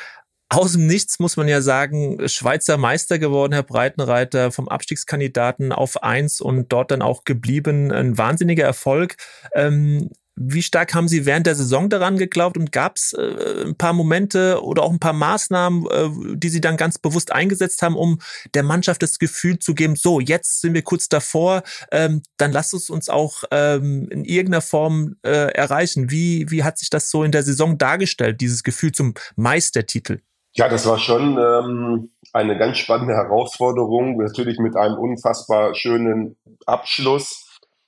[0.48, 6.02] aus dem Nichts muss man ja sagen, Schweizer Meister geworden, Herr Breitenreiter, vom Abstiegskandidaten auf
[6.02, 7.90] eins und dort dann auch geblieben.
[7.90, 9.16] Ein wahnsinniger Erfolg.
[9.54, 13.76] Ähm, wie stark haben Sie während der Saison daran geglaubt und gab es äh, ein
[13.76, 17.94] paar Momente oder auch ein paar Maßnahmen, äh, die Sie dann ganz bewusst eingesetzt haben,
[17.94, 18.18] um
[18.52, 22.74] der Mannschaft das Gefühl zu geben, so, jetzt sind wir kurz davor, ähm, dann lasst
[22.74, 26.10] es uns auch ähm, in irgendeiner Form äh, erreichen.
[26.10, 30.18] Wie, wie hat sich das so in der Saison dargestellt, dieses Gefühl zum Meistertitel?
[30.56, 37.44] Ja, das war schon ähm, eine ganz spannende Herausforderung, natürlich mit einem unfassbar schönen Abschluss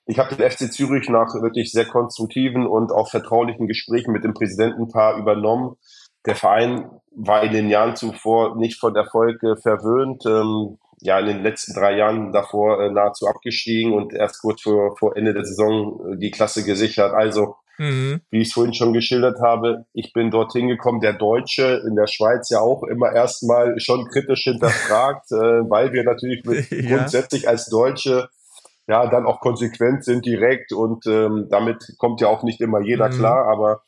[0.06, 4.34] ich habe den FC Zürich nach wirklich sehr konstruktiven und auch vertraulichen Gesprächen mit dem
[4.34, 5.76] Präsidentenpaar übernommen.
[6.24, 10.24] Der Verein war in den Jahren zuvor nicht von Erfolg äh, verwöhnt.
[10.24, 14.96] Ähm, ja, in den letzten drei Jahren davor äh, nahezu abgestiegen und erst kurz vor,
[14.96, 17.12] vor Ende der Saison äh, die Klasse gesichert.
[17.12, 18.20] Also, mhm.
[18.30, 22.06] wie ich es vorhin schon geschildert habe, ich bin dorthin gekommen, der Deutsche in der
[22.06, 26.96] Schweiz ja auch immer erstmal schon kritisch hinterfragt, äh, weil wir natürlich mit, ja.
[26.96, 28.28] grundsätzlich als Deutsche
[28.88, 33.08] ja, dann auch konsequent sind, direkt und ähm, damit kommt ja auch nicht immer jeder
[33.08, 33.18] mhm.
[33.18, 33.82] klar, aber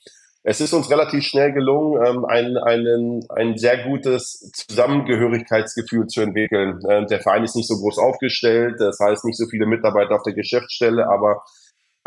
[0.45, 6.81] es ist uns relativ schnell gelungen, ähm, ein, einen, ein sehr gutes Zusammengehörigkeitsgefühl zu entwickeln.
[6.89, 10.23] Ähm, der Verein ist nicht so groß aufgestellt, das heißt nicht so viele Mitarbeiter auf
[10.23, 11.43] der Geschäftsstelle, aber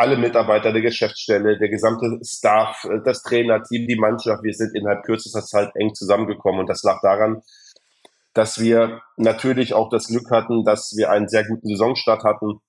[0.01, 5.03] alle Mitarbeiter der Geschäftsstelle, der gesamte Staff, äh, das Trainerteam, die Mannschaft, wir sind innerhalb
[5.03, 7.43] kürzester Zeit eng zusammengekommen und das lag daran,
[8.33, 12.61] dass wir natürlich auch das Glück hatten, dass wir einen sehr guten Saisonstart hatten,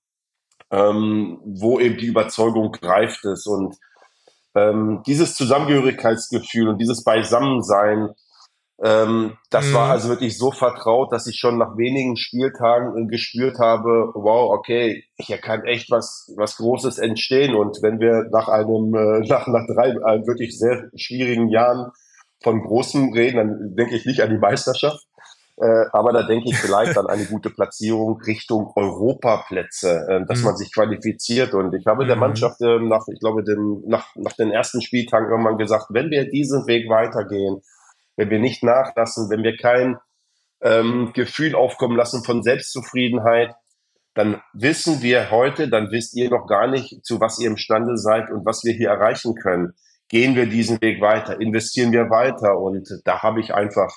[0.69, 3.47] ähm, wo eben die Überzeugung greift ist.
[3.47, 3.77] Und
[4.53, 8.09] ähm, dieses Zusammengehörigkeitsgefühl und dieses Beisammensein,
[8.81, 9.73] ähm, das mhm.
[9.75, 14.51] war also wirklich so vertraut, dass ich schon nach wenigen Spieltagen äh, gespürt habe, wow,
[14.51, 17.55] okay, hier kann echt was, was Großes entstehen.
[17.55, 21.91] Und wenn wir nach einem, äh, nach, nach drei äh, wirklich sehr schwierigen Jahren
[22.41, 25.05] von Großem reden, dann denke ich nicht an die Meisterschaft,
[25.57, 30.45] äh, aber da denke ich vielleicht an eine gute Platzierung Richtung Europaplätze, äh, dass mhm.
[30.45, 31.53] man sich qualifiziert.
[31.53, 32.21] Und ich habe der mhm.
[32.21, 36.27] Mannschaft äh, nach, ich glaube, den, nach, nach den ersten Spieltagen irgendwann gesagt, wenn wir
[36.29, 37.61] diesen Weg weitergehen,
[38.15, 39.97] wenn wir nicht nachlassen, wenn wir kein
[40.61, 43.53] ähm, Gefühl aufkommen lassen von Selbstzufriedenheit,
[44.13, 48.29] dann wissen wir heute, dann wisst ihr noch gar nicht, zu was ihr imstande seid
[48.29, 49.73] und was wir hier erreichen können.
[50.09, 53.91] Gehen wir diesen Weg weiter, investieren wir weiter und da habe ich einfach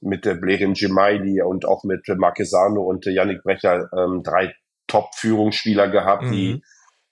[0.00, 4.54] mit der Blerin Gemaili und auch mit Marquesano und Yannick Brecher ähm, drei
[4.88, 6.32] Top-Führungsspieler gehabt, mhm.
[6.32, 6.62] die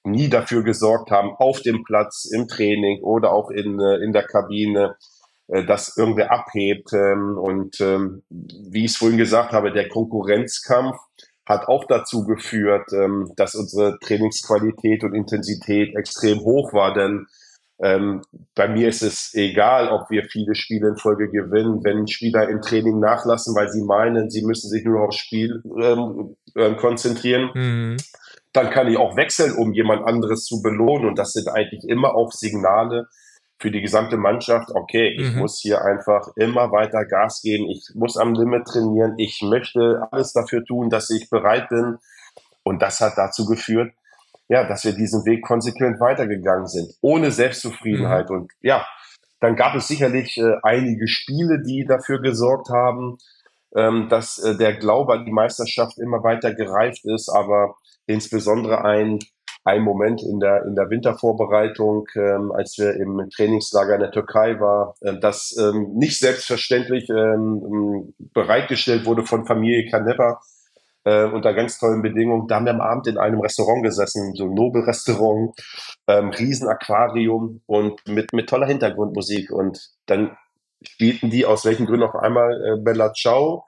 [0.05, 4.25] nie dafür gesorgt haben, auf dem Platz, im Training oder auch in, äh, in der
[4.25, 4.97] Kabine,
[5.53, 6.93] äh, dass irgendwer abhebt.
[6.93, 10.97] Ähm, und ähm, wie ich es vorhin gesagt habe, der Konkurrenzkampf
[11.45, 17.27] hat auch dazu geführt, ähm, dass unsere Trainingsqualität und Intensität extrem hoch war, denn
[17.83, 18.23] ähm,
[18.55, 21.83] bei mir ist es egal, ob wir viele Spiele in Folge gewinnen.
[21.83, 26.37] Wenn Spieler im Training nachlassen, weil sie meinen, sie müssen sich nur aufs Spiel ähm,
[26.55, 27.97] äh, konzentrieren, mhm.
[28.53, 31.09] dann kann ich auch wechseln, um jemand anderes zu belohnen.
[31.09, 33.09] Und das sind eigentlich immer auch Signale
[33.63, 34.71] für die gesamte Mannschaft.
[34.75, 35.39] Okay, ich mhm.
[35.39, 37.71] muss hier einfach immer weiter Gas geben.
[37.71, 39.15] Ich muss am Limit trainieren.
[39.17, 41.99] Ich möchte alles dafür tun, dass ich bereit bin.
[42.65, 43.93] Und das hat dazu geführt,
[44.49, 48.29] ja, dass wir diesen Weg konsequent weitergegangen sind, ohne Selbstzufriedenheit.
[48.29, 48.37] Mhm.
[48.37, 48.85] Und ja,
[49.41, 53.19] dann gab es sicherlich äh, einige Spiele, die dafür gesorgt haben,
[53.75, 59.21] ähm, dass äh, der Glaube an die Meisterschaft immer weiter gereift ist, aber insbesondere ein,
[59.65, 64.59] ein Moment in der, in der Wintervorbereitung, ähm, als wir im Trainingslager in der Türkei
[64.59, 70.41] war, äh, das ähm, nicht selbstverständlich ähm, bereitgestellt wurde von Familie Kanepa,
[71.05, 72.49] äh, unter ganz tollen Bedingungen.
[72.49, 75.55] Da haben wir am Abend in einem Restaurant gesessen, so ein Nobelrestaurant,
[76.07, 79.51] ähm, Riesenaquarium und mit, mit toller Hintergrundmusik.
[79.51, 80.37] Und dann
[80.83, 83.65] spielten die aus welchen Gründen auf einmal äh, Bella Ciao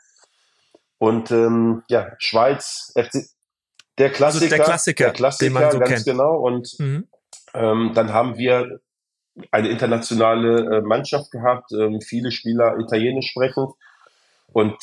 [0.99, 3.34] und ähm, ja, Schweiz, FC,
[3.99, 6.05] der Klassiker, also der Klassiker, der Klassiker, den man so ganz kennt.
[6.05, 6.37] genau.
[6.39, 7.09] Und mhm.
[7.55, 8.81] ähm, dann haben wir
[9.51, 13.71] eine internationale äh, Mannschaft gehabt, ähm, viele Spieler italienisch sprechend
[14.53, 14.77] und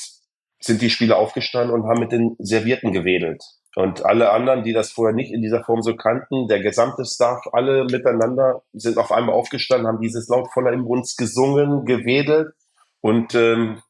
[0.59, 3.43] sind die Spieler aufgestanden und haben mit den Servierten gewedelt.
[3.75, 7.41] Und alle anderen, die das vorher nicht in dieser Form so kannten, der gesamte Staff,
[7.53, 12.53] alle miteinander sind auf einmal aufgestanden, haben dieses laut voller Inbrunst gesungen, gewedelt
[12.99, 13.81] und ähm,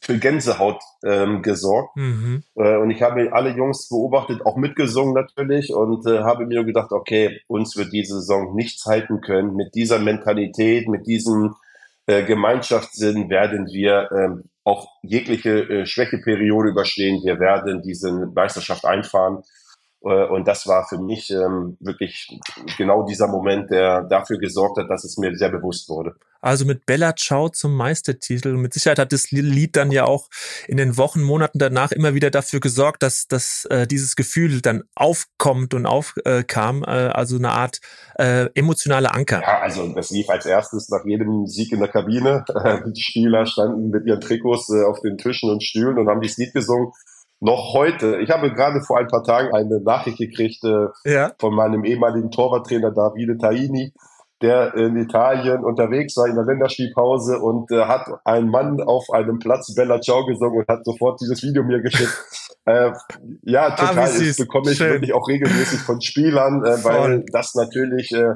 [0.00, 1.96] für Gänsehaut ähm, gesorgt.
[1.96, 2.42] Mhm.
[2.54, 6.92] Äh, und ich habe alle Jungs beobachtet, auch mitgesungen natürlich und äh, habe mir gedacht,
[6.92, 9.54] okay, uns wird diese Saison nichts halten können.
[9.54, 11.54] Mit dieser Mentalität, mit diesem
[12.06, 17.22] äh, Gemeinschaftssinn werden wir ähm, auch jegliche äh, Schwächeperiode überstehen.
[17.22, 19.42] Wir werden diese Meisterschaft einfahren.
[20.02, 22.40] Äh, und das war für mich ähm, wirklich
[22.78, 26.16] genau dieser Moment, der dafür gesorgt hat, dass es mir sehr bewusst wurde.
[26.40, 28.56] Also mit Bella Ciao zum Meistertitel.
[28.56, 30.28] Mit Sicherheit hat das Lied dann ja auch
[30.66, 34.84] in den Wochen, Monaten danach immer wieder dafür gesorgt, dass, dass äh, dieses Gefühl dann
[34.94, 36.82] aufkommt und aufkam.
[36.82, 37.80] Äh, also eine Art
[38.18, 39.42] äh, emotionale Anker.
[39.42, 42.44] Ja, also das lief als erstes nach jedem Sieg in der Kabine.
[42.94, 46.38] Die Spieler standen mit ihren Trikots äh, auf den Tischen und Stühlen und haben dieses
[46.38, 46.92] Lied gesungen
[47.40, 48.18] noch heute.
[48.20, 51.32] Ich habe gerade vor ein paar Tagen eine Nachricht gekriegt äh, ja.
[51.38, 53.92] von meinem ehemaligen Torwarttrainer Davide Taini,
[54.42, 59.38] der in Italien unterwegs war in der Länderspielpause und äh, hat einen Mann auf einem
[59.38, 62.16] Platz Bella Ciao gesungen und hat sofort dieses Video mir geschickt.
[62.64, 62.90] äh,
[63.42, 63.98] ja, ah, total.
[63.98, 64.92] Ah, das bekomme ich Schön.
[64.92, 68.34] wirklich auch regelmäßig von Spielern, äh, weil das natürlich äh,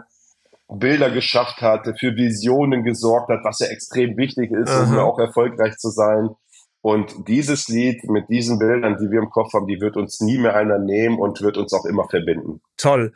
[0.68, 5.76] Bilder geschafft hat, für Visionen gesorgt hat, was ja extrem wichtig ist, um auch erfolgreich
[5.76, 6.30] zu sein.
[6.84, 10.36] Und dieses Lied mit diesen Bildern, die wir im Kopf haben, die wird uns nie
[10.36, 12.60] mehr einer nehmen und wird uns auch immer verbinden.
[12.76, 13.14] Toll.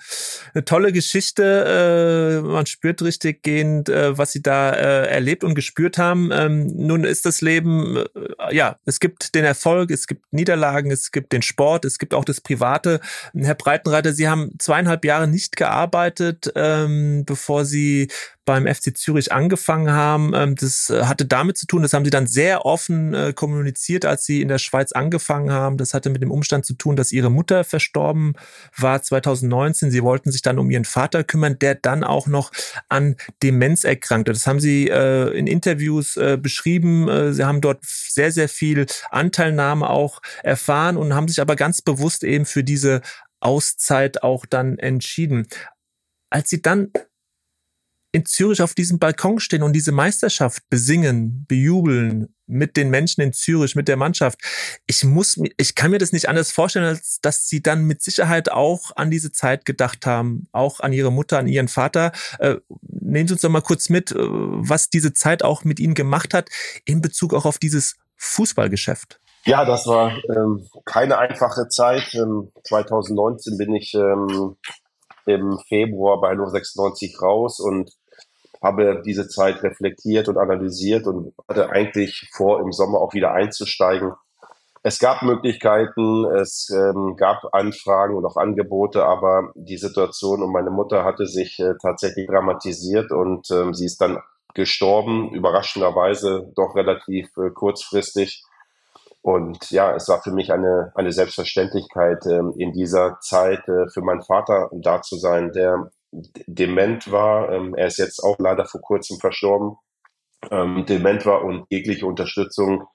[0.54, 2.40] Eine tolle Geschichte.
[2.42, 6.30] Äh, man spürt richtig gehend, äh, was Sie da äh, erlebt und gespürt haben.
[6.32, 8.02] Ähm, nun ist das Leben,
[8.50, 12.24] ja, es gibt den Erfolg, es gibt Niederlagen, es gibt den Sport, es gibt auch
[12.24, 13.00] das Private.
[13.34, 18.08] Herr Breitenreiter, Sie haben zweieinhalb Jahre nicht gearbeitet, ähm, bevor Sie
[18.48, 20.32] beim FC Zürich angefangen haben.
[20.34, 24.06] Ähm, das äh, hatte damit zu tun, das haben sie dann sehr offen äh, kommuniziert,
[24.06, 25.76] als sie in der Schweiz angefangen haben.
[25.76, 28.32] Das hatte mit dem Umstand zu tun, dass ihre Mutter verstorben
[28.74, 29.90] war 2019.
[29.90, 32.50] Sie wollten sich dann um ihren Vater kümmern, der dann auch noch
[32.88, 34.32] an Demenz erkrankte.
[34.32, 37.34] Das haben sie äh, in Interviews beschrieben.
[37.34, 42.24] Sie haben dort sehr, sehr viel Anteilnahme auch erfahren und haben sich aber ganz bewusst
[42.24, 43.02] eben für diese
[43.40, 45.46] Auszeit auch dann entschieden.
[46.30, 46.92] Als sie dann
[48.12, 53.34] in Zürich auf diesem Balkon stehen und diese Meisterschaft besingen, bejubeln mit den Menschen in
[53.34, 54.40] Zürich, mit der Mannschaft.
[54.86, 58.50] Ich muss, ich kann mir das nicht anders vorstellen, als dass sie dann mit Sicherheit
[58.50, 62.12] auch an diese Zeit gedacht haben, auch an ihre Mutter, an ihren Vater.
[62.38, 65.94] Äh, nehmen Sie uns doch mal kurz mit, äh, was diese Zeit auch mit Ihnen
[65.94, 66.48] gemacht hat
[66.86, 69.20] in Bezug auch auf dieses Fußballgeschäft.
[69.44, 72.14] Ja, das war ähm, keine einfache Zeit.
[72.14, 74.56] Ähm, 2019 bin ich ähm,
[75.26, 77.90] im Februar bei 96 raus und
[78.62, 84.12] habe diese Zeit reflektiert und analysiert und hatte eigentlich vor, im Sommer auch wieder einzusteigen.
[84.82, 90.70] Es gab Möglichkeiten, es ähm, gab Anfragen und auch Angebote, aber die Situation um meine
[90.70, 94.18] Mutter hatte sich äh, tatsächlich dramatisiert und ähm, sie ist dann
[94.54, 98.44] gestorben, überraschenderweise doch relativ äh, kurzfristig.
[99.20, 104.00] Und ja, es war für mich eine, eine Selbstverständlichkeit, ähm, in dieser Zeit äh, für
[104.00, 107.52] meinen Vater da zu sein, der dement war.
[107.52, 109.76] Ähm, er ist jetzt auch leider vor kurzem verstorben.
[110.50, 112.86] Ähm, dement war und jegliche Unterstützung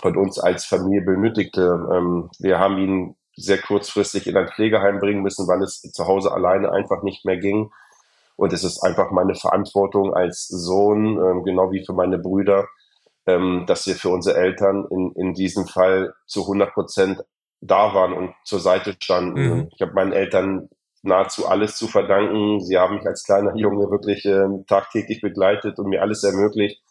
[0.00, 1.88] von uns als Familie benötigte.
[1.92, 6.32] Ähm, wir haben ihn sehr kurzfristig in ein Pflegeheim bringen müssen, weil es zu Hause
[6.32, 7.70] alleine einfach nicht mehr ging.
[8.36, 12.66] Und es ist einfach meine Verantwortung als Sohn, ähm, genau wie für meine Brüder,
[13.26, 17.22] ähm, dass wir für unsere Eltern in, in diesem Fall zu 100 Prozent
[17.60, 19.40] da waren und zur Seite standen.
[19.40, 19.68] Mhm.
[19.74, 20.70] Ich habe meinen Eltern
[21.02, 22.60] nahezu alles zu verdanken.
[22.60, 26.82] Sie haben mich als kleiner Junge wirklich äh, tagtäglich begleitet und mir alles ermöglicht,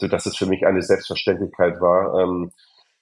[0.00, 2.52] so dass es für mich eine Selbstverständlichkeit war, ähm,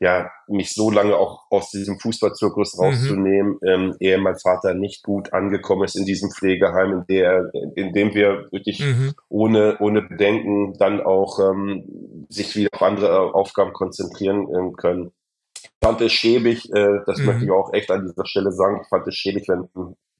[0.01, 2.85] ja, mich so lange auch aus diesem Fußballzirkus mhm.
[2.85, 3.68] rauszunehmen, mhm.
[3.68, 8.14] ähm, ehe mein Vater nicht gut angekommen ist in diesem Pflegeheim, in der, in dem
[8.14, 9.14] wir wirklich mhm.
[9.29, 15.11] ohne, ohne Bedenken dann auch ähm, sich wieder auf andere Aufgaben konzentrieren ähm, können.
[15.56, 17.27] Ich fand es schäbig, äh, das mhm.
[17.27, 19.69] möchte ich auch echt an dieser Stelle sagen, ich fand es schäbig, wenn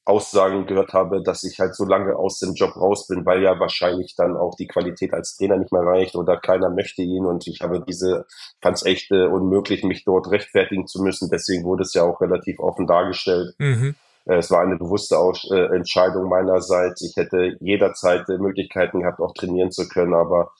[0.09, 3.61] Aussagen gehört habe, dass ich halt so lange aus dem Job raus bin, weil ja
[3.61, 7.47] wahrscheinlich dann auch die Qualität als Trainer nicht mehr reicht oder keiner möchte ihn und
[7.47, 8.25] ich habe diese,
[8.63, 11.29] fand es echt äh, unmöglich, mich dort rechtfertigen zu müssen.
[11.31, 13.55] Deswegen wurde es ja auch relativ offen dargestellt.
[13.59, 13.97] Mhm.
[14.25, 17.03] Äh, es war eine bewusste Aus äh, Entscheidung meinerseits.
[17.03, 20.53] Ich hätte jederzeit äh, Möglichkeiten gehabt, auch trainieren zu können, aber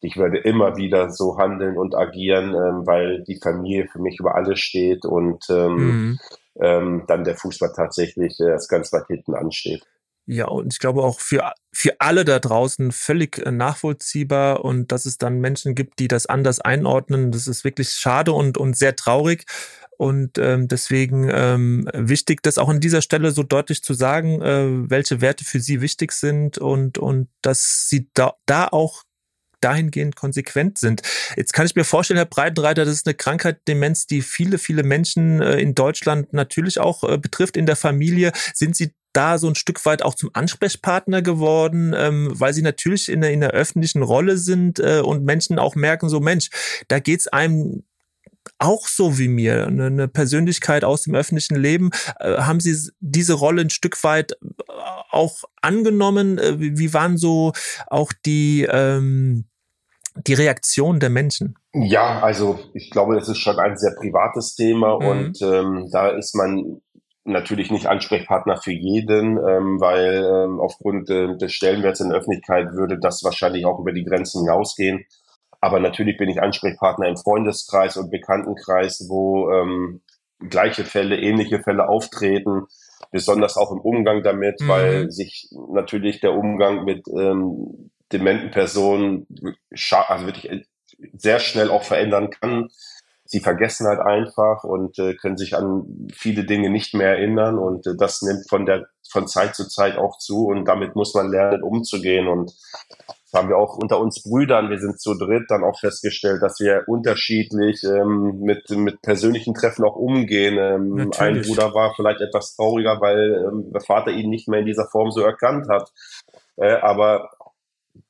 [0.00, 4.34] ich würde immer wieder so handeln und agieren, ähm, weil die Familie für mich über
[4.34, 6.18] alles steht und ähm, mhm
[6.60, 9.84] ähm, dann der Fußball tatsächlich äh, ganz weit hinten ansteht.
[10.30, 15.06] Ja, und ich glaube auch für, für alle da draußen völlig äh, nachvollziehbar und dass
[15.06, 18.94] es dann Menschen gibt, die das anders einordnen, das ist wirklich schade und, und sehr
[18.94, 19.46] traurig.
[19.96, 24.90] Und ähm, deswegen ähm, wichtig, das auch an dieser Stelle so deutlich zu sagen, äh,
[24.90, 29.04] welche Werte für sie wichtig sind und, und dass sie da, da auch
[29.60, 31.02] dahingehend konsequent sind.
[31.36, 34.82] Jetzt kann ich mir vorstellen, Herr Breitenreiter, das ist eine Krankheit, Demenz, die viele, viele
[34.82, 38.32] Menschen äh, in Deutschland natürlich auch äh, betrifft in der Familie.
[38.54, 43.08] Sind Sie da so ein Stück weit auch zum Ansprechpartner geworden, ähm, weil sie natürlich
[43.08, 46.50] in der, in der öffentlichen Rolle sind äh, und Menschen auch merken, so Mensch,
[46.88, 47.82] da geht's einem
[48.58, 51.90] auch so wie mir, eine, eine Persönlichkeit aus dem öffentlichen Leben.
[52.20, 54.36] Äh, haben Sie diese Rolle ein Stück weit äh,
[55.10, 56.38] auch angenommen?
[56.38, 57.52] Äh, wie waren so
[57.86, 59.46] auch die, ähm,
[60.26, 61.54] die Reaktion der Menschen?
[61.74, 65.06] Ja, also ich glaube, das ist schon ein sehr privates Thema mhm.
[65.06, 66.80] und ähm, da ist man
[67.28, 72.72] natürlich nicht Ansprechpartner für jeden, ähm, weil ähm, aufgrund äh, des Stellenwerts in der Öffentlichkeit
[72.72, 75.04] würde das wahrscheinlich auch über die Grenzen hinausgehen.
[75.60, 80.02] Aber natürlich bin ich Ansprechpartner im Freundeskreis und Bekanntenkreis, wo ähm,
[80.48, 82.66] gleiche Fälle, ähnliche Fälle auftreten,
[83.10, 84.68] besonders auch im Umgang damit, mhm.
[84.68, 89.26] weil sich natürlich der Umgang mit ähm, dementen Personen
[90.08, 90.66] also wirklich
[91.12, 92.68] sehr schnell auch verändern kann
[93.28, 97.86] sie vergessen halt einfach und äh, können sich an viele Dinge nicht mehr erinnern und
[97.86, 101.30] äh, das nimmt von der von Zeit zu Zeit auch zu und damit muss man
[101.30, 102.54] lernen umzugehen und
[103.30, 106.60] das haben wir auch unter uns Brüdern, wir sind zu dritt, dann auch festgestellt, dass
[106.60, 110.56] wir unterschiedlich ähm, mit, mit persönlichen Treffen auch umgehen.
[110.58, 114.66] Ähm, ein Bruder war vielleicht etwas trauriger, weil ähm, der Vater ihn nicht mehr in
[114.66, 115.92] dieser Form so erkannt hat.
[116.56, 117.30] Äh, aber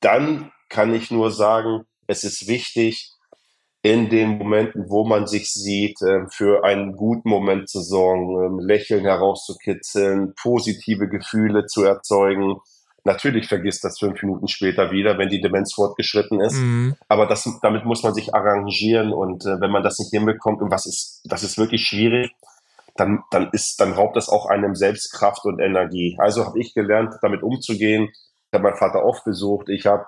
[0.00, 3.12] dann kann ich nur sagen, es ist wichtig,
[3.82, 8.58] in den Momenten, wo man sich sieht, äh, für einen guten Moment zu sorgen, ähm,
[8.60, 12.56] Lächeln herauszukitzeln, positive Gefühle zu erzeugen.
[13.04, 16.56] Natürlich vergisst das fünf Minuten später wieder, wenn die Demenz fortgeschritten ist.
[16.56, 16.96] Mhm.
[17.08, 20.70] Aber das, damit muss man sich arrangieren und äh, wenn man das nicht hinbekommt, und
[20.70, 22.32] was ist, das ist wirklich schwierig,
[22.96, 26.16] dann, dann ist, dann raubt das auch einem selbst Kraft und Energie.
[26.18, 28.08] Also habe ich gelernt, damit umzugehen.
[28.10, 29.68] Ich habe meinen Vater oft besucht.
[29.68, 30.04] Ich habe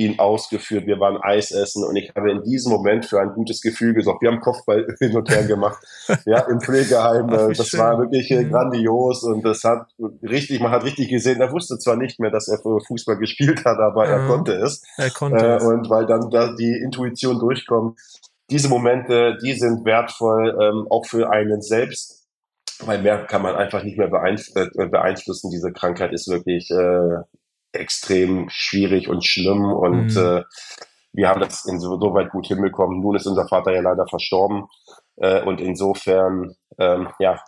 [0.00, 0.86] ihn ausgeführt.
[0.86, 4.22] Wir waren Eis essen und ich habe in diesem Moment für ein gutes Gefühl gesorgt.
[4.22, 5.78] Wir haben Kopfball hin und her gemacht,
[6.24, 7.28] ja, im Pflegeheim.
[7.30, 7.80] Ach, das schön.
[7.80, 8.50] war wirklich äh, mhm.
[8.50, 9.88] grandios und das hat
[10.22, 13.78] richtig, man hat richtig gesehen, er wusste zwar nicht mehr, dass er Fußball gespielt hat,
[13.78, 14.12] aber mhm.
[14.12, 14.82] er konnte es.
[14.96, 15.64] Er konnte äh, es.
[15.64, 17.98] Und weil dann da die Intuition durchkommt.
[18.50, 22.26] Diese Momente, die sind wertvoll, ähm, auch für einen selbst,
[22.80, 25.50] weil mehr kann man einfach nicht mehr äh, beeinflussen.
[25.52, 27.22] Diese Krankheit ist wirklich äh,
[27.72, 30.16] extrem schwierig und schlimm und mhm.
[30.16, 30.42] äh,
[31.12, 33.00] wir haben das insoweit gut hinbekommen.
[33.00, 34.68] Nun ist unser Vater ja leider verstorben
[35.16, 37.42] äh, und insofern ähm, ja,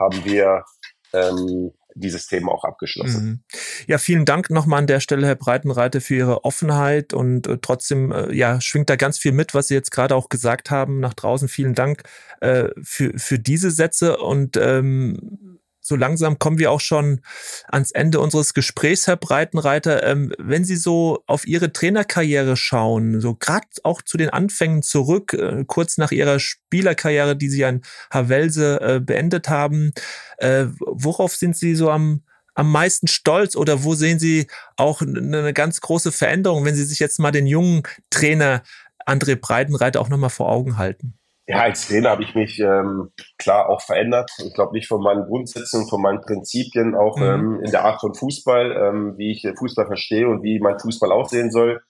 [0.00, 0.64] haben wir
[1.12, 3.24] ähm, dieses Thema auch abgeschlossen.
[3.24, 3.40] Mhm.
[3.86, 8.10] Ja, vielen Dank nochmal an der Stelle, Herr Breitenreiter, für Ihre Offenheit und äh, trotzdem,
[8.10, 11.14] äh, ja, schwingt da ganz viel mit, was Sie jetzt gerade auch gesagt haben nach
[11.14, 11.48] draußen.
[11.48, 12.02] Vielen Dank
[12.40, 15.43] äh, für, für diese Sätze und ähm,
[15.86, 17.20] so langsam kommen wir auch schon
[17.68, 20.02] ans Ende unseres Gesprächs, Herr Breitenreiter.
[20.02, 25.34] Ähm, wenn Sie so auf Ihre Trainerkarriere schauen, so gerade auch zu den Anfängen zurück,
[25.34, 29.92] äh, kurz nach Ihrer Spielerkarriere, die Sie an Havelse äh, beendet haben,
[30.38, 32.22] äh, worauf sind Sie so am
[32.56, 37.00] am meisten stolz oder wo sehen Sie auch eine ganz große Veränderung, wenn Sie sich
[37.00, 38.62] jetzt mal den jungen Trainer
[39.06, 41.18] André Breitenreiter auch nochmal vor Augen halten?
[41.46, 44.30] Ja, als Trainer habe ich mich ähm, klar auch verändert.
[44.38, 47.22] Ich glaube nicht von meinen Grundsätzen, von meinen Prinzipien, auch mhm.
[47.22, 51.12] ähm, in der Art von Fußball, ähm, wie ich Fußball verstehe und wie mein Fußball
[51.12, 51.82] aussehen soll.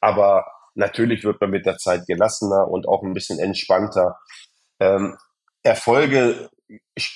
[0.00, 4.18] Aber natürlich wird man mit der Zeit gelassener und auch ein bisschen entspannter.
[4.80, 5.16] Ähm,
[5.62, 6.48] Erfolge,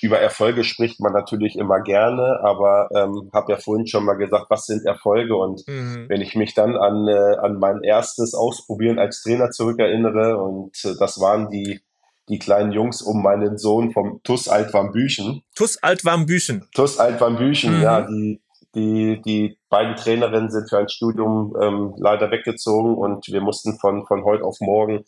[0.02, 4.46] über Erfolge spricht man natürlich immer gerne, aber ähm, habe ja vorhin schon mal gesagt,
[4.50, 5.36] was sind Erfolge?
[5.36, 6.06] Und mhm.
[6.08, 10.94] wenn ich mich dann an, äh, an mein erstes Ausprobieren als Trainer zurückerinnere, und äh,
[10.98, 11.80] das waren die,
[12.28, 15.42] die kleinen Jungs um meinen Sohn vom TUS Altwarmbüchen.
[15.54, 16.68] TUS Altwarmbüchen.
[16.74, 17.82] TUS Altwarmbüchen, mhm.
[17.82, 18.40] ja, die,
[18.74, 24.06] die, die beiden Trainerinnen sind für ein Studium ähm, leider weggezogen und wir mussten von,
[24.06, 25.04] von heute auf morgen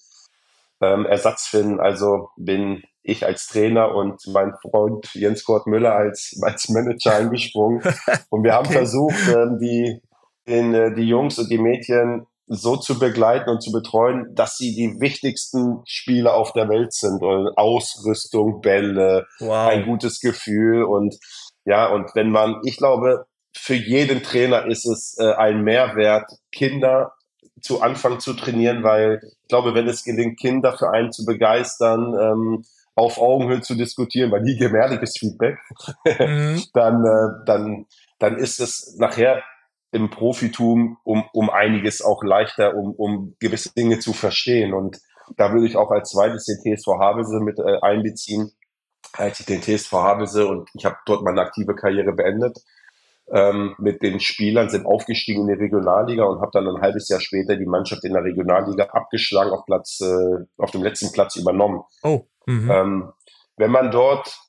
[0.80, 1.80] ähm, Ersatz finden.
[1.80, 7.82] Also bin ich als Trainer und mein Freund Jens Kurt Müller als, als Manager eingesprungen.
[8.30, 8.76] Und wir haben okay.
[8.76, 10.00] versucht, ähm, die,
[10.46, 14.74] den, äh, die Jungs und die Mädchen so zu begleiten und zu betreuen, dass sie
[14.74, 17.22] die wichtigsten Spieler auf der Welt sind.
[17.22, 19.68] Und Ausrüstung, Bälle, wow.
[19.68, 21.16] ein gutes Gefühl und
[21.64, 23.26] ja, und wenn man, ich glaube,
[23.56, 27.12] für jeden Trainer ist es äh, ein Mehrwert, Kinder
[27.62, 32.14] zu Anfang zu trainieren, weil ich glaube, wenn es gelingt, Kinder für einen zu begeistern,
[32.20, 35.58] ähm, auf Augenhöhe zu diskutieren, weil nie gewehrliches Feedback,
[36.04, 36.62] mhm.
[36.74, 37.86] dann, äh, dann,
[38.18, 39.42] dann ist es nachher
[39.92, 44.72] im Profitum um, um einiges auch leichter, um, um gewisse Dinge zu verstehen.
[44.72, 45.00] Und
[45.36, 48.52] da würde ich auch als zweites den TSV Havelse mit äh, einbeziehen,
[49.14, 52.58] als ich den TSV Havelse und ich habe dort meine aktive Karriere beendet
[53.32, 57.20] ähm, mit den Spielern, sind aufgestiegen in die Regionalliga und habe dann ein halbes Jahr
[57.20, 61.82] später die Mannschaft in der Regionalliga abgeschlagen, auf Platz, äh, auf dem letzten Platz übernommen.
[62.02, 62.22] Oh.
[62.46, 62.70] Mhm.
[62.70, 63.12] Ähm,
[63.56, 64.40] wenn man dort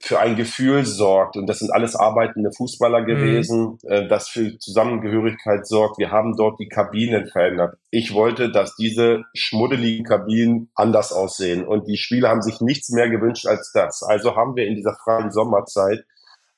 [0.00, 3.06] für ein Gefühl sorgt, und das sind alles arbeitende Fußballer mhm.
[3.06, 3.90] gewesen, mhm.
[3.90, 5.98] äh, das für Zusammengehörigkeit sorgt.
[5.98, 7.76] Wir haben dort die Kabinen verändert.
[7.90, 13.10] Ich wollte, dass diese schmuddeligen Kabinen anders aussehen und die Spieler haben sich nichts mehr
[13.10, 14.02] gewünscht als das.
[14.02, 16.04] Also haben wir in dieser freien Sommerzeit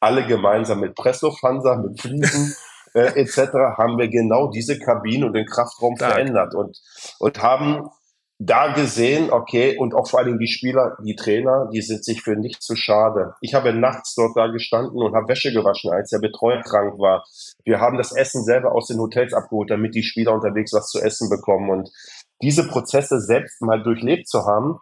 [0.01, 2.55] alle gemeinsam mit Presslufthansa, mit Fliesen
[2.95, 3.53] äh, etc.
[3.77, 6.13] haben wir genau diese Kabinen und den Kraftraum Stark.
[6.13, 6.79] verändert und,
[7.19, 7.91] und haben
[8.43, 12.23] da gesehen, okay, und auch vor allen Dingen die Spieler, die Trainer, die sind sich
[12.23, 13.35] für nichts zu schade.
[13.43, 17.27] Ich habe nachts dort da gestanden und habe Wäsche gewaschen, als der Betreuer krank war.
[17.65, 21.01] Wir haben das Essen selber aus den Hotels abgeholt, damit die Spieler unterwegs was zu
[21.01, 21.69] essen bekommen.
[21.69, 21.91] Und
[22.41, 24.79] diese Prozesse selbst mal durchlebt zu haben,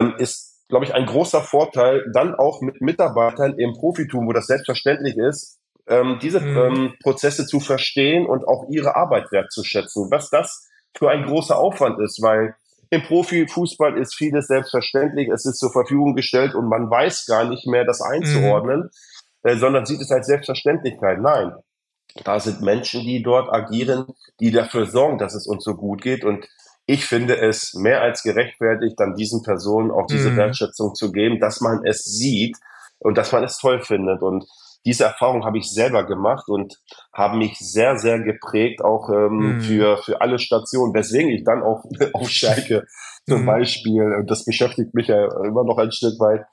[0.00, 4.46] ähm, ist, glaube ich, ein großer Vorteil, dann auch mit Mitarbeitern im Profitum, wo das
[4.46, 6.56] selbstverständlich ist, ähm, diese mhm.
[6.56, 10.10] ähm, Prozesse zu verstehen und auch ihre Arbeit wertzuschätzen.
[10.10, 12.54] Was das für ein großer Aufwand ist, weil
[12.88, 17.66] im Profifußball ist vieles selbstverständlich, es ist zur Verfügung gestellt und man weiß gar nicht
[17.66, 19.50] mehr, das einzuordnen, mhm.
[19.50, 21.20] äh, sondern sieht es als Selbstverständlichkeit.
[21.20, 21.52] Nein,
[22.24, 24.06] da sind Menschen, die dort agieren,
[24.40, 26.24] die dafür sorgen, dass es uns so gut geht.
[26.24, 26.48] Und
[26.86, 30.36] ich finde es mehr als gerechtfertigt, dann diesen Personen auch diese mhm.
[30.36, 32.56] Wertschätzung zu geben, dass man es sieht
[32.98, 34.22] und dass man es toll findet.
[34.22, 34.44] Und
[34.84, 36.80] diese Erfahrung habe ich selber gemacht und
[37.12, 39.60] habe mich sehr, sehr geprägt, auch ähm, mm.
[39.60, 42.84] für, für alle Stationen, weswegen ich dann auch auf Schalke
[43.28, 43.46] zum mm.
[43.46, 46.44] Beispiel, und das beschäftigt mich ja immer noch ein Stück weit,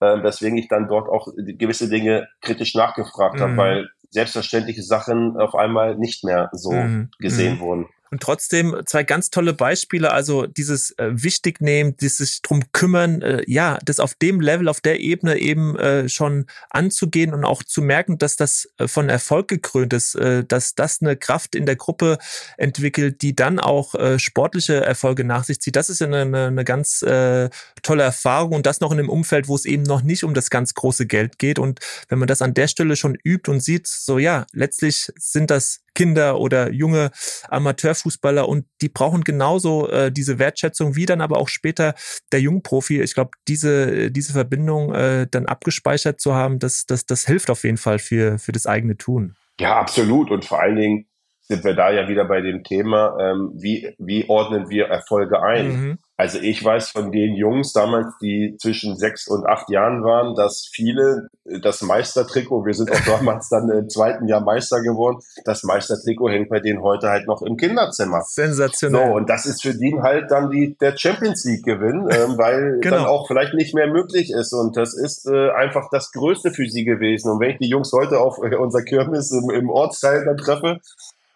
[0.00, 5.56] äh, weswegen ich dann dort auch gewisse Dinge kritisch nachgefragt habe, weil selbstverständliche Sachen auf
[5.56, 7.10] einmal nicht mehr so mm.
[7.18, 7.88] gesehen wurden.
[8.12, 13.78] Und trotzdem zwei ganz tolle Beispiele, also dieses äh, Wichtignehmen, dieses drum kümmern, äh, ja,
[13.86, 18.18] das auf dem Level, auf der Ebene eben äh, schon anzugehen und auch zu merken,
[18.18, 22.18] dass das äh, von Erfolg gekrönt ist, äh, dass das eine Kraft in der Gruppe
[22.58, 25.76] entwickelt, die dann auch äh, sportliche Erfolge nach sich zieht.
[25.76, 27.48] Das ist eine, eine, eine ganz äh,
[27.82, 30.50] tolle Erfahrung und das noch in einem Umfeld, wo es eben noch nicht um das
[30.50, 31.58] ganz große Geld geht.
[31.58, 35.50] Und wenn man das an der Stelle schon übt und sieht, so ja, letztlich sind
[35.50, 37.10] das Kinder oder junge
[37.48, 41.94] Amateurfußballer und die brauchen genauso äh, diese Wertschätzung wie dann aber auch später
[42.32, 43.00] der Jungprofi.
[43.02, 47.64] Ich glaube, diese, diese Verbindung äh, dann abgespeichert zu haben, das, das, das hilft auf
[47.64, 49.36] jeden Fall für, für das eigene Tun.
[49.60, 50.30] Ja, absolut.
[50.30, 51.06] Und vor allen Dingen
[51.42, 55.66] sind wir da ja wieder bei dem Thema, ähm, wie, wie ordnen wir Erfolge ein?
[55.68, 55.98] Mhm.
[56.22, 60.70] Also ich weiß von den Jungs damals, die zwischen sechs und acht Jahren waren, dass
[60.72, 66.30] viele das Meistertrikot, wir sind auch damals dann im zweiten Jahr Meister geworden, das Meistertrikot
[66.30, 68.22] hängt bei denen heute halt noch im Kinderzimmer.
[68.24, 69.04] Sensationell.
[69.04, 72.78] So, und das ist für die halt dann die, der Champions League Gewinn, ähm, weil
[72.80, 72.98] genau.
[72.98, 74.52] dann auch vielleicht nicht mehr möglich ist.
[74.52, 77.32] Und das ist äh, einfach das Größte für sie gewesen.
[77.32, 80.78] Und wenn ich die Jungs heute auf äh, unser Kirmes im, im Ortsteil dann treffe,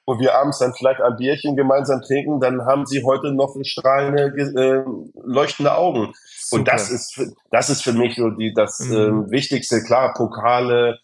[0.06, 4.32] wo wir abends dann vielleicht ein Bierchen gemeinsam trinken, dann haben sie heute noch strahlende,
[4.36, 4.84] äh,
[5.24, 6.12] leuchtende Augen.
[6.38, 6.60] Super.
[6.60, 9.26] Und das ist, das ist für mich so die, das mhm.
[9.26, 9.82] äh, Wichtigste.
[9.82, 11.00] Klar, Pokale,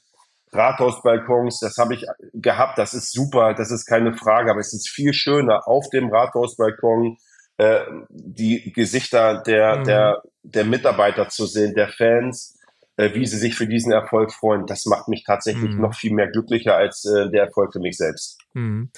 [0.52, 4.88] Rathausbalkons, das habe ich gehabt, das ist super, das ist keine Frage, aber es ist
[4.88, 7.16] viel schöner, auf dem Rathausbalkon
[7.56, 7.80] äh,
[8.10, 9.84] die Gesichter der, mhm.
[9.84, 12.58] der, der Mitarbeiter zu sehen, der Fans,
[12.96, 14.66] äh, wie sie sich für diesen Erfolg freuen.
[14.66, 15.80] Das macht mich tatsächlich mhm.
[15.80, 18.38] noch viel mehr glücklicher als äh, der Erfolg für mich selbst.
[18.54, 18.90] Mhm.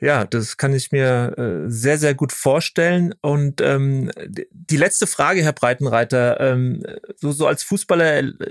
[0.00, 3.14] Ja, das kann ich mir äh, sehr, sehr gut vorstellen.
[3.20, 4.10] Und ähm,
[4.50, 6.82] die letzte Frage, Herr Breitenreiter, ähm,
[7.16, 8.04] so, so als Fußballer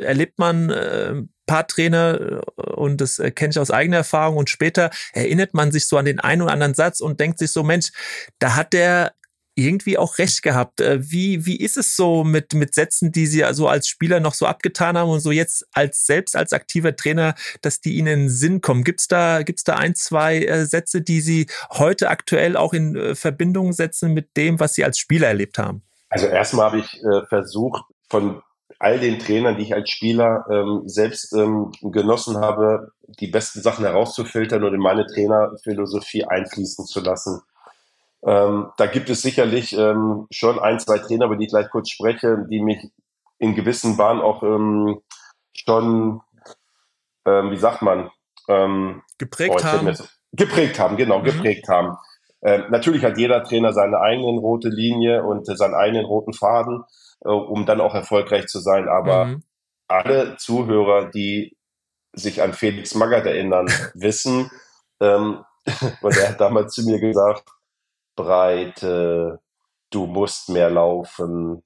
[0.04, 4.92] erlebt man äh, paar Trainer äh, und das kenne ich aus eigener Erfahrung und später
[5.14, 7.92] erinnert man sich so an den einen oder anderen Satz und denkt sich so, Mensch,
[8.40, 9.14] da hat der
[9.66, 10.82] irgendwie auch recht gehabt.
[10.82, 14.34] Äh, wie, wie ist es so mit, mit Sätzen, die Sie also als Spieler noch
[14.34, 18.20] so abgetan haben und so jetzt als selbst als aktiver Trainer, dass die Ihnen in
[18.20, 18.84] den Sinn kommen?
[18.84, 22.96] Gibt es da, gibt's da ein, zwei äh, Sätze, die Sie heute aktuell auch in
[22.96, 25.84] äh, Verbindung setzen mit dem, was Sie als Spieler erlebt haben?
[26.10, 28.42] Also erstmal habe ich äh, versucht, von
[28.80, 33.86] all den Trainern, die ich als Spieler ähm, selbst ähm, genossen habe, die besten Sachen
[33.86, 37.42] herauszufiltern und in meine Trainerphilosophie einfließen zu lassen.
[38.26, 41.90] Ähm, da gibt es sicherlich ähm, schon ein, zwei Trainer, über die ich gleich kurz
[41.90, 42.92] spreche, die mich
[43.40, 45.02] in gewissen Bahnen auch ähm,
[45.54, 46.22] schon,
[47.26, 48.12] ähm, wie sagt man,
[48.48, 49.98] ähm, geprägt oh, haben.
[50.34, 51.24] Geprägt haben, genau, mhm.
[51.24, 51.98] geprägt haben.
[52.42, 56.84] äh, natürlich hat jeder Trainer seine eigenen rote Linie und äh, seinen eigenen roten Faden,
[57.26, 58.88] äh, um dann auch erfolgreich zu sein.
[58.88, 59.44] Aber mhm.
[59.88, 61.58] alle Zuhörer, die
[62.14, 64.52] sich an Felix Magath erinnern, wissen,
[65.00, 65.44] ähm,
[66.02, 67.44] und er hat damals zu mir gesagt,
[68.16, 69.40] Breite,
[69.90, 71.64] du musst mehr laufen.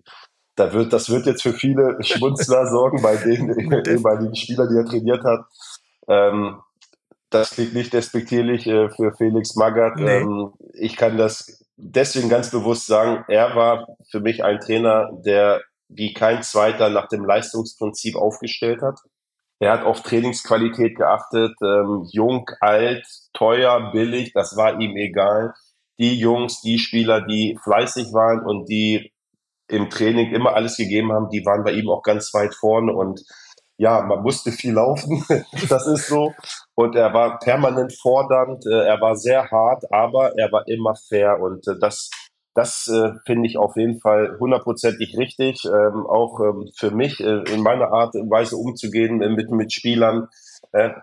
[0.55, 3.49] Da wird, das wird jetzt für viele Schmunzler sorgen bei den
[3.87, 5.45] ehemaligen Spielern, die er trainiert hat.
[6.07, 6.61] Ähm,
[7.29, 9.97] das klingt nicht despektierlich äh, für Felix Magath.
[9.97, 10.19] Nee.
[10.19, 15.61] Ähm, ich kann das deswegen ganz bewusst sagen, er war für mich ein Trainer, der
[15.89, 18.99] wie kein zweiter nach dem Leistungsprinzip aufgestellt hat.
[19.59, 25.53] Er hat auf Trainingsqualität geachtet, ähm, jung, alt, teuer, billig, das war ihm egal.
[25.99, 29.11] Die Jungs, die Spieler, die fleißig waren und die
[29.67, 33.21] im Training immer alles gegeben haben, die waren bei ihm auch ganz weit vorne und
[33.77, 35.23] ja, man musste viel laufen,
[35.69, 36.33] das ist so.
[36.75, 41.39] Und er war permanent fordernd, äh, er war sehr hart, aber er war immer fair
[41.41, 42.09] und äh, das
[42.53, 47.61] das äh, finde ich auf jeden Fall hundertprozentig richtig, ähm, auch ähm, für mich in
[47.61, 50.29] meiner Art und Weise umzugehen mit, mit Spielern.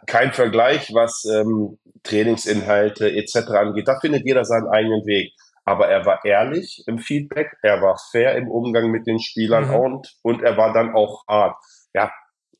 [0.07, 3.51] Kein Vergleich, was ähm, Trainingsinhalte etc.
[3.51, 3.89] angeht.
[3.89, 5.33] Da findet jeder seinen eigenen Weg.
[5.65, 9.75] Aber er war ehrlich im Feedback, er war fair im Umgang mit den Spielern mhm.
[9.75, 11.57] und, und er war dann auch hart.
[11.95, 12.11] Ja,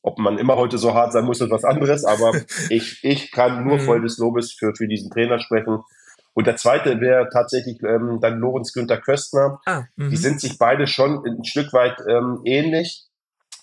[0.01, 2.31] ob man immer heute so hart sein muss, ist was anderes, aber
[2.69, 3.81] ich, ich kann nur mhm.
[3.81, 5.79] voll des Lobes für, für diesen Trainer sprechen.
[6.33, 9.59] Und der zweite wäre tatsächlich ähm, dann Lorenz Günther Köstner.
[9.65, 10.15] Ah, die mhm.
[10.15, 13.05] sind sich beide schon ein Stück weit ähm, ähnlich.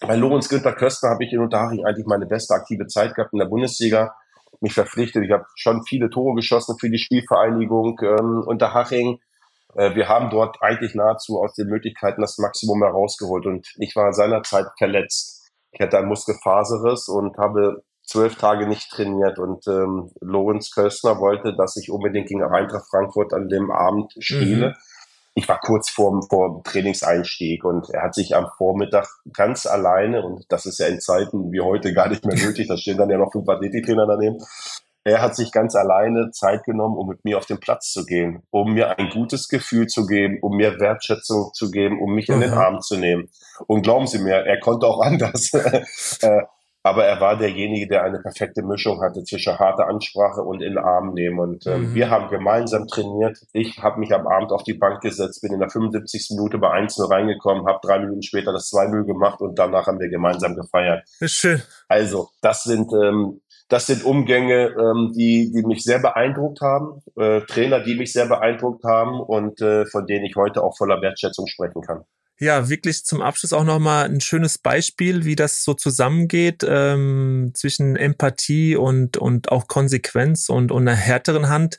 [0.00, 3.38] Bei Lorenz Günther Köstner habe ich in Unterhaching eigentlich meine beste aktive Zeit gehabt in
[3.38, 4.14] der Bundesliga.
[4.60, 5.24] Mich verpflichtet.
[5.24, 9.20] Ich habe schon viele Tore geschossen für die Spielvereinigung ähm, Unterhaching.
[9.74, 13.46] Äh, wir haben dort eigentlich nahezu aus den Möglichkeiten das Maximum herausgeholt.
[13.46, 15.50] Und ich war seinerzeit verletzt.
[15.72, 21.54] Ich hatte einen Muskelfaserriss und habe zwölf Tage nicht trainiert und ähm, Lorenz Köstner wollte,
[21.54, 24.70] dass ich unbedingt gegen Eintracht Frankfurt an dem Abend spiele.
[24.70, 24.74] Mhm.
[25.40, 30.44] Ich war kurz vorm, vor Trainingseinstieg und er hat sich am Vormittag ganz alleine, und
[30.50, 33.16] das ist ja in Zeiten wie heute gar nicht mehr nötig, da stehen dann ja
[33.16, 34.36] noch fünf Athletiktrainer daneben,
[35.02, 38.42] er hat sich ganz alleine Zeit genommen, um mit mir auf den Platz zu gehen,
[38.50, 42.40] um mir ein gutes Gefühl zu geben, um mir Wertschätzung zu geben, um mich in
[42.40, 42.58] den mhm.
[42.58, 43.30] Arm zu nehmen.
[43.66, 45.52] Und glauben Sie mir, er konnte auch anders.
[46.82, 50.74] Äh, aber er war derjenige, der eine perfekte Mischung hatte zwischen harter Ansprache und in
[50.74, 51.38] den Arm nehmen.
[51.38, 51.94] Und ähm, mhm.
[51.94, 53.38] wir haben gemeinsam trainiert.
[53.52, 56.28] Ich habe mich am Abend auf die Bank gesetzt, bin in der 75.
[56.36, 60.08] Minute bei 1-0 reingekommen, habe drei Minuten später das 2-0 gemacht und danach haben wir
[60.08, 61.06] gemeinsam gefeiert.
[61.20, 61.62] Ist schön.
[61.88, 67.42] Also, das sind ähm, das sind Umgänge, ähm, die, die mich sehr beeindruckt haben, äh,
[67.42, 71.46] Trainer, die mich sehr beeindruckt haben und äh, von denen ich heute auch voller Wertschätzung
[71.46, 72.02] sprechen kann.
[72.42, 77.96] Ja, wirklich zum Abschluss auch nochmal ein schönes Beispiel, wie das so zusammengeht ähm, zwischen
[77.96, 81.78] Empathie und, und auch Konsequenz und, und einer härteren Hand.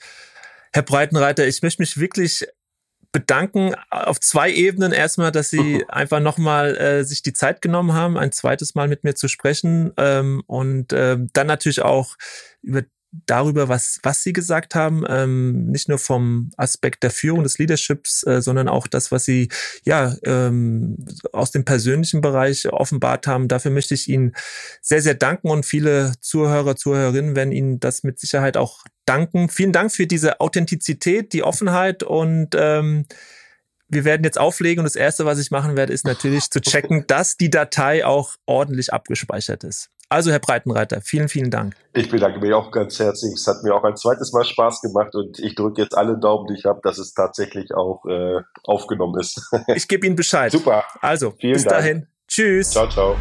[0.71, 2.45] Herr Breitenreiter, ich möchte mich wirklich
[3.11, 4.91] bedanken auf zwei Ebenen.
[4.91, 9.03] Erstmal, dass Sie einfach nochmal äh, sich die Zeit genommen haben, ein zweites Mal mit
[9.03, 12.17] mir zu sprechen ähm, und äh, dann natürlich auch
[12.61, 17.57] über darüber, was, was Sie gesagt haben, ähm, nicht nur vom Aspekt der Führung des
[17.57, 19.49] Leaderships, äh, sondern auch das, was Sie
[19.83, 20.97] ja ähm,
[21.33, 23.47] aus dem persönlichen Bereich offenbart haben.
[23.47, 24.33] Dafür möchte ich Ihnen
[24.81, 29.49] sehr, sehr danken und viele Zuhörer, Zuhörerinnen werden Ihnen das mit Sicherheit auch danken.
[29.49, 33.05] Vielen Dank für diese Authentizität, die Offenheit und ähm,
[33.89, 37.03] wir werden jetzt auflegen und das erste, was ich machen werde, ist natürlich zu checken,
[37.07, 39.89] dass die Datei auch ordentlich abgespeichert ist.
[40.11, 41.73] Also, Herr Breitenreiter, vielen, vielen Dank.
[41.93, 43.31] Ich bedanke mich auch ganz herzlich.
[43.33, 46.47] Es hat mir auch ein zweites Mal Spaß gemacht und ich drücke jetzt alle Daumen,
[46.47, 49.41] die ich habe, dass es tatsächlich auch äh, aufgenommen ist.
[49.73, 50.51] ich gebe Ihnen Bescheid.
[50.51, 50.83] Super.
[50.99, 51.77] Also, vielen bis Dank.
[51.77, 52.07] dahin.
[52.27, 52.71] Tschüss.
[52.71, 53.15] Ciao, ciao.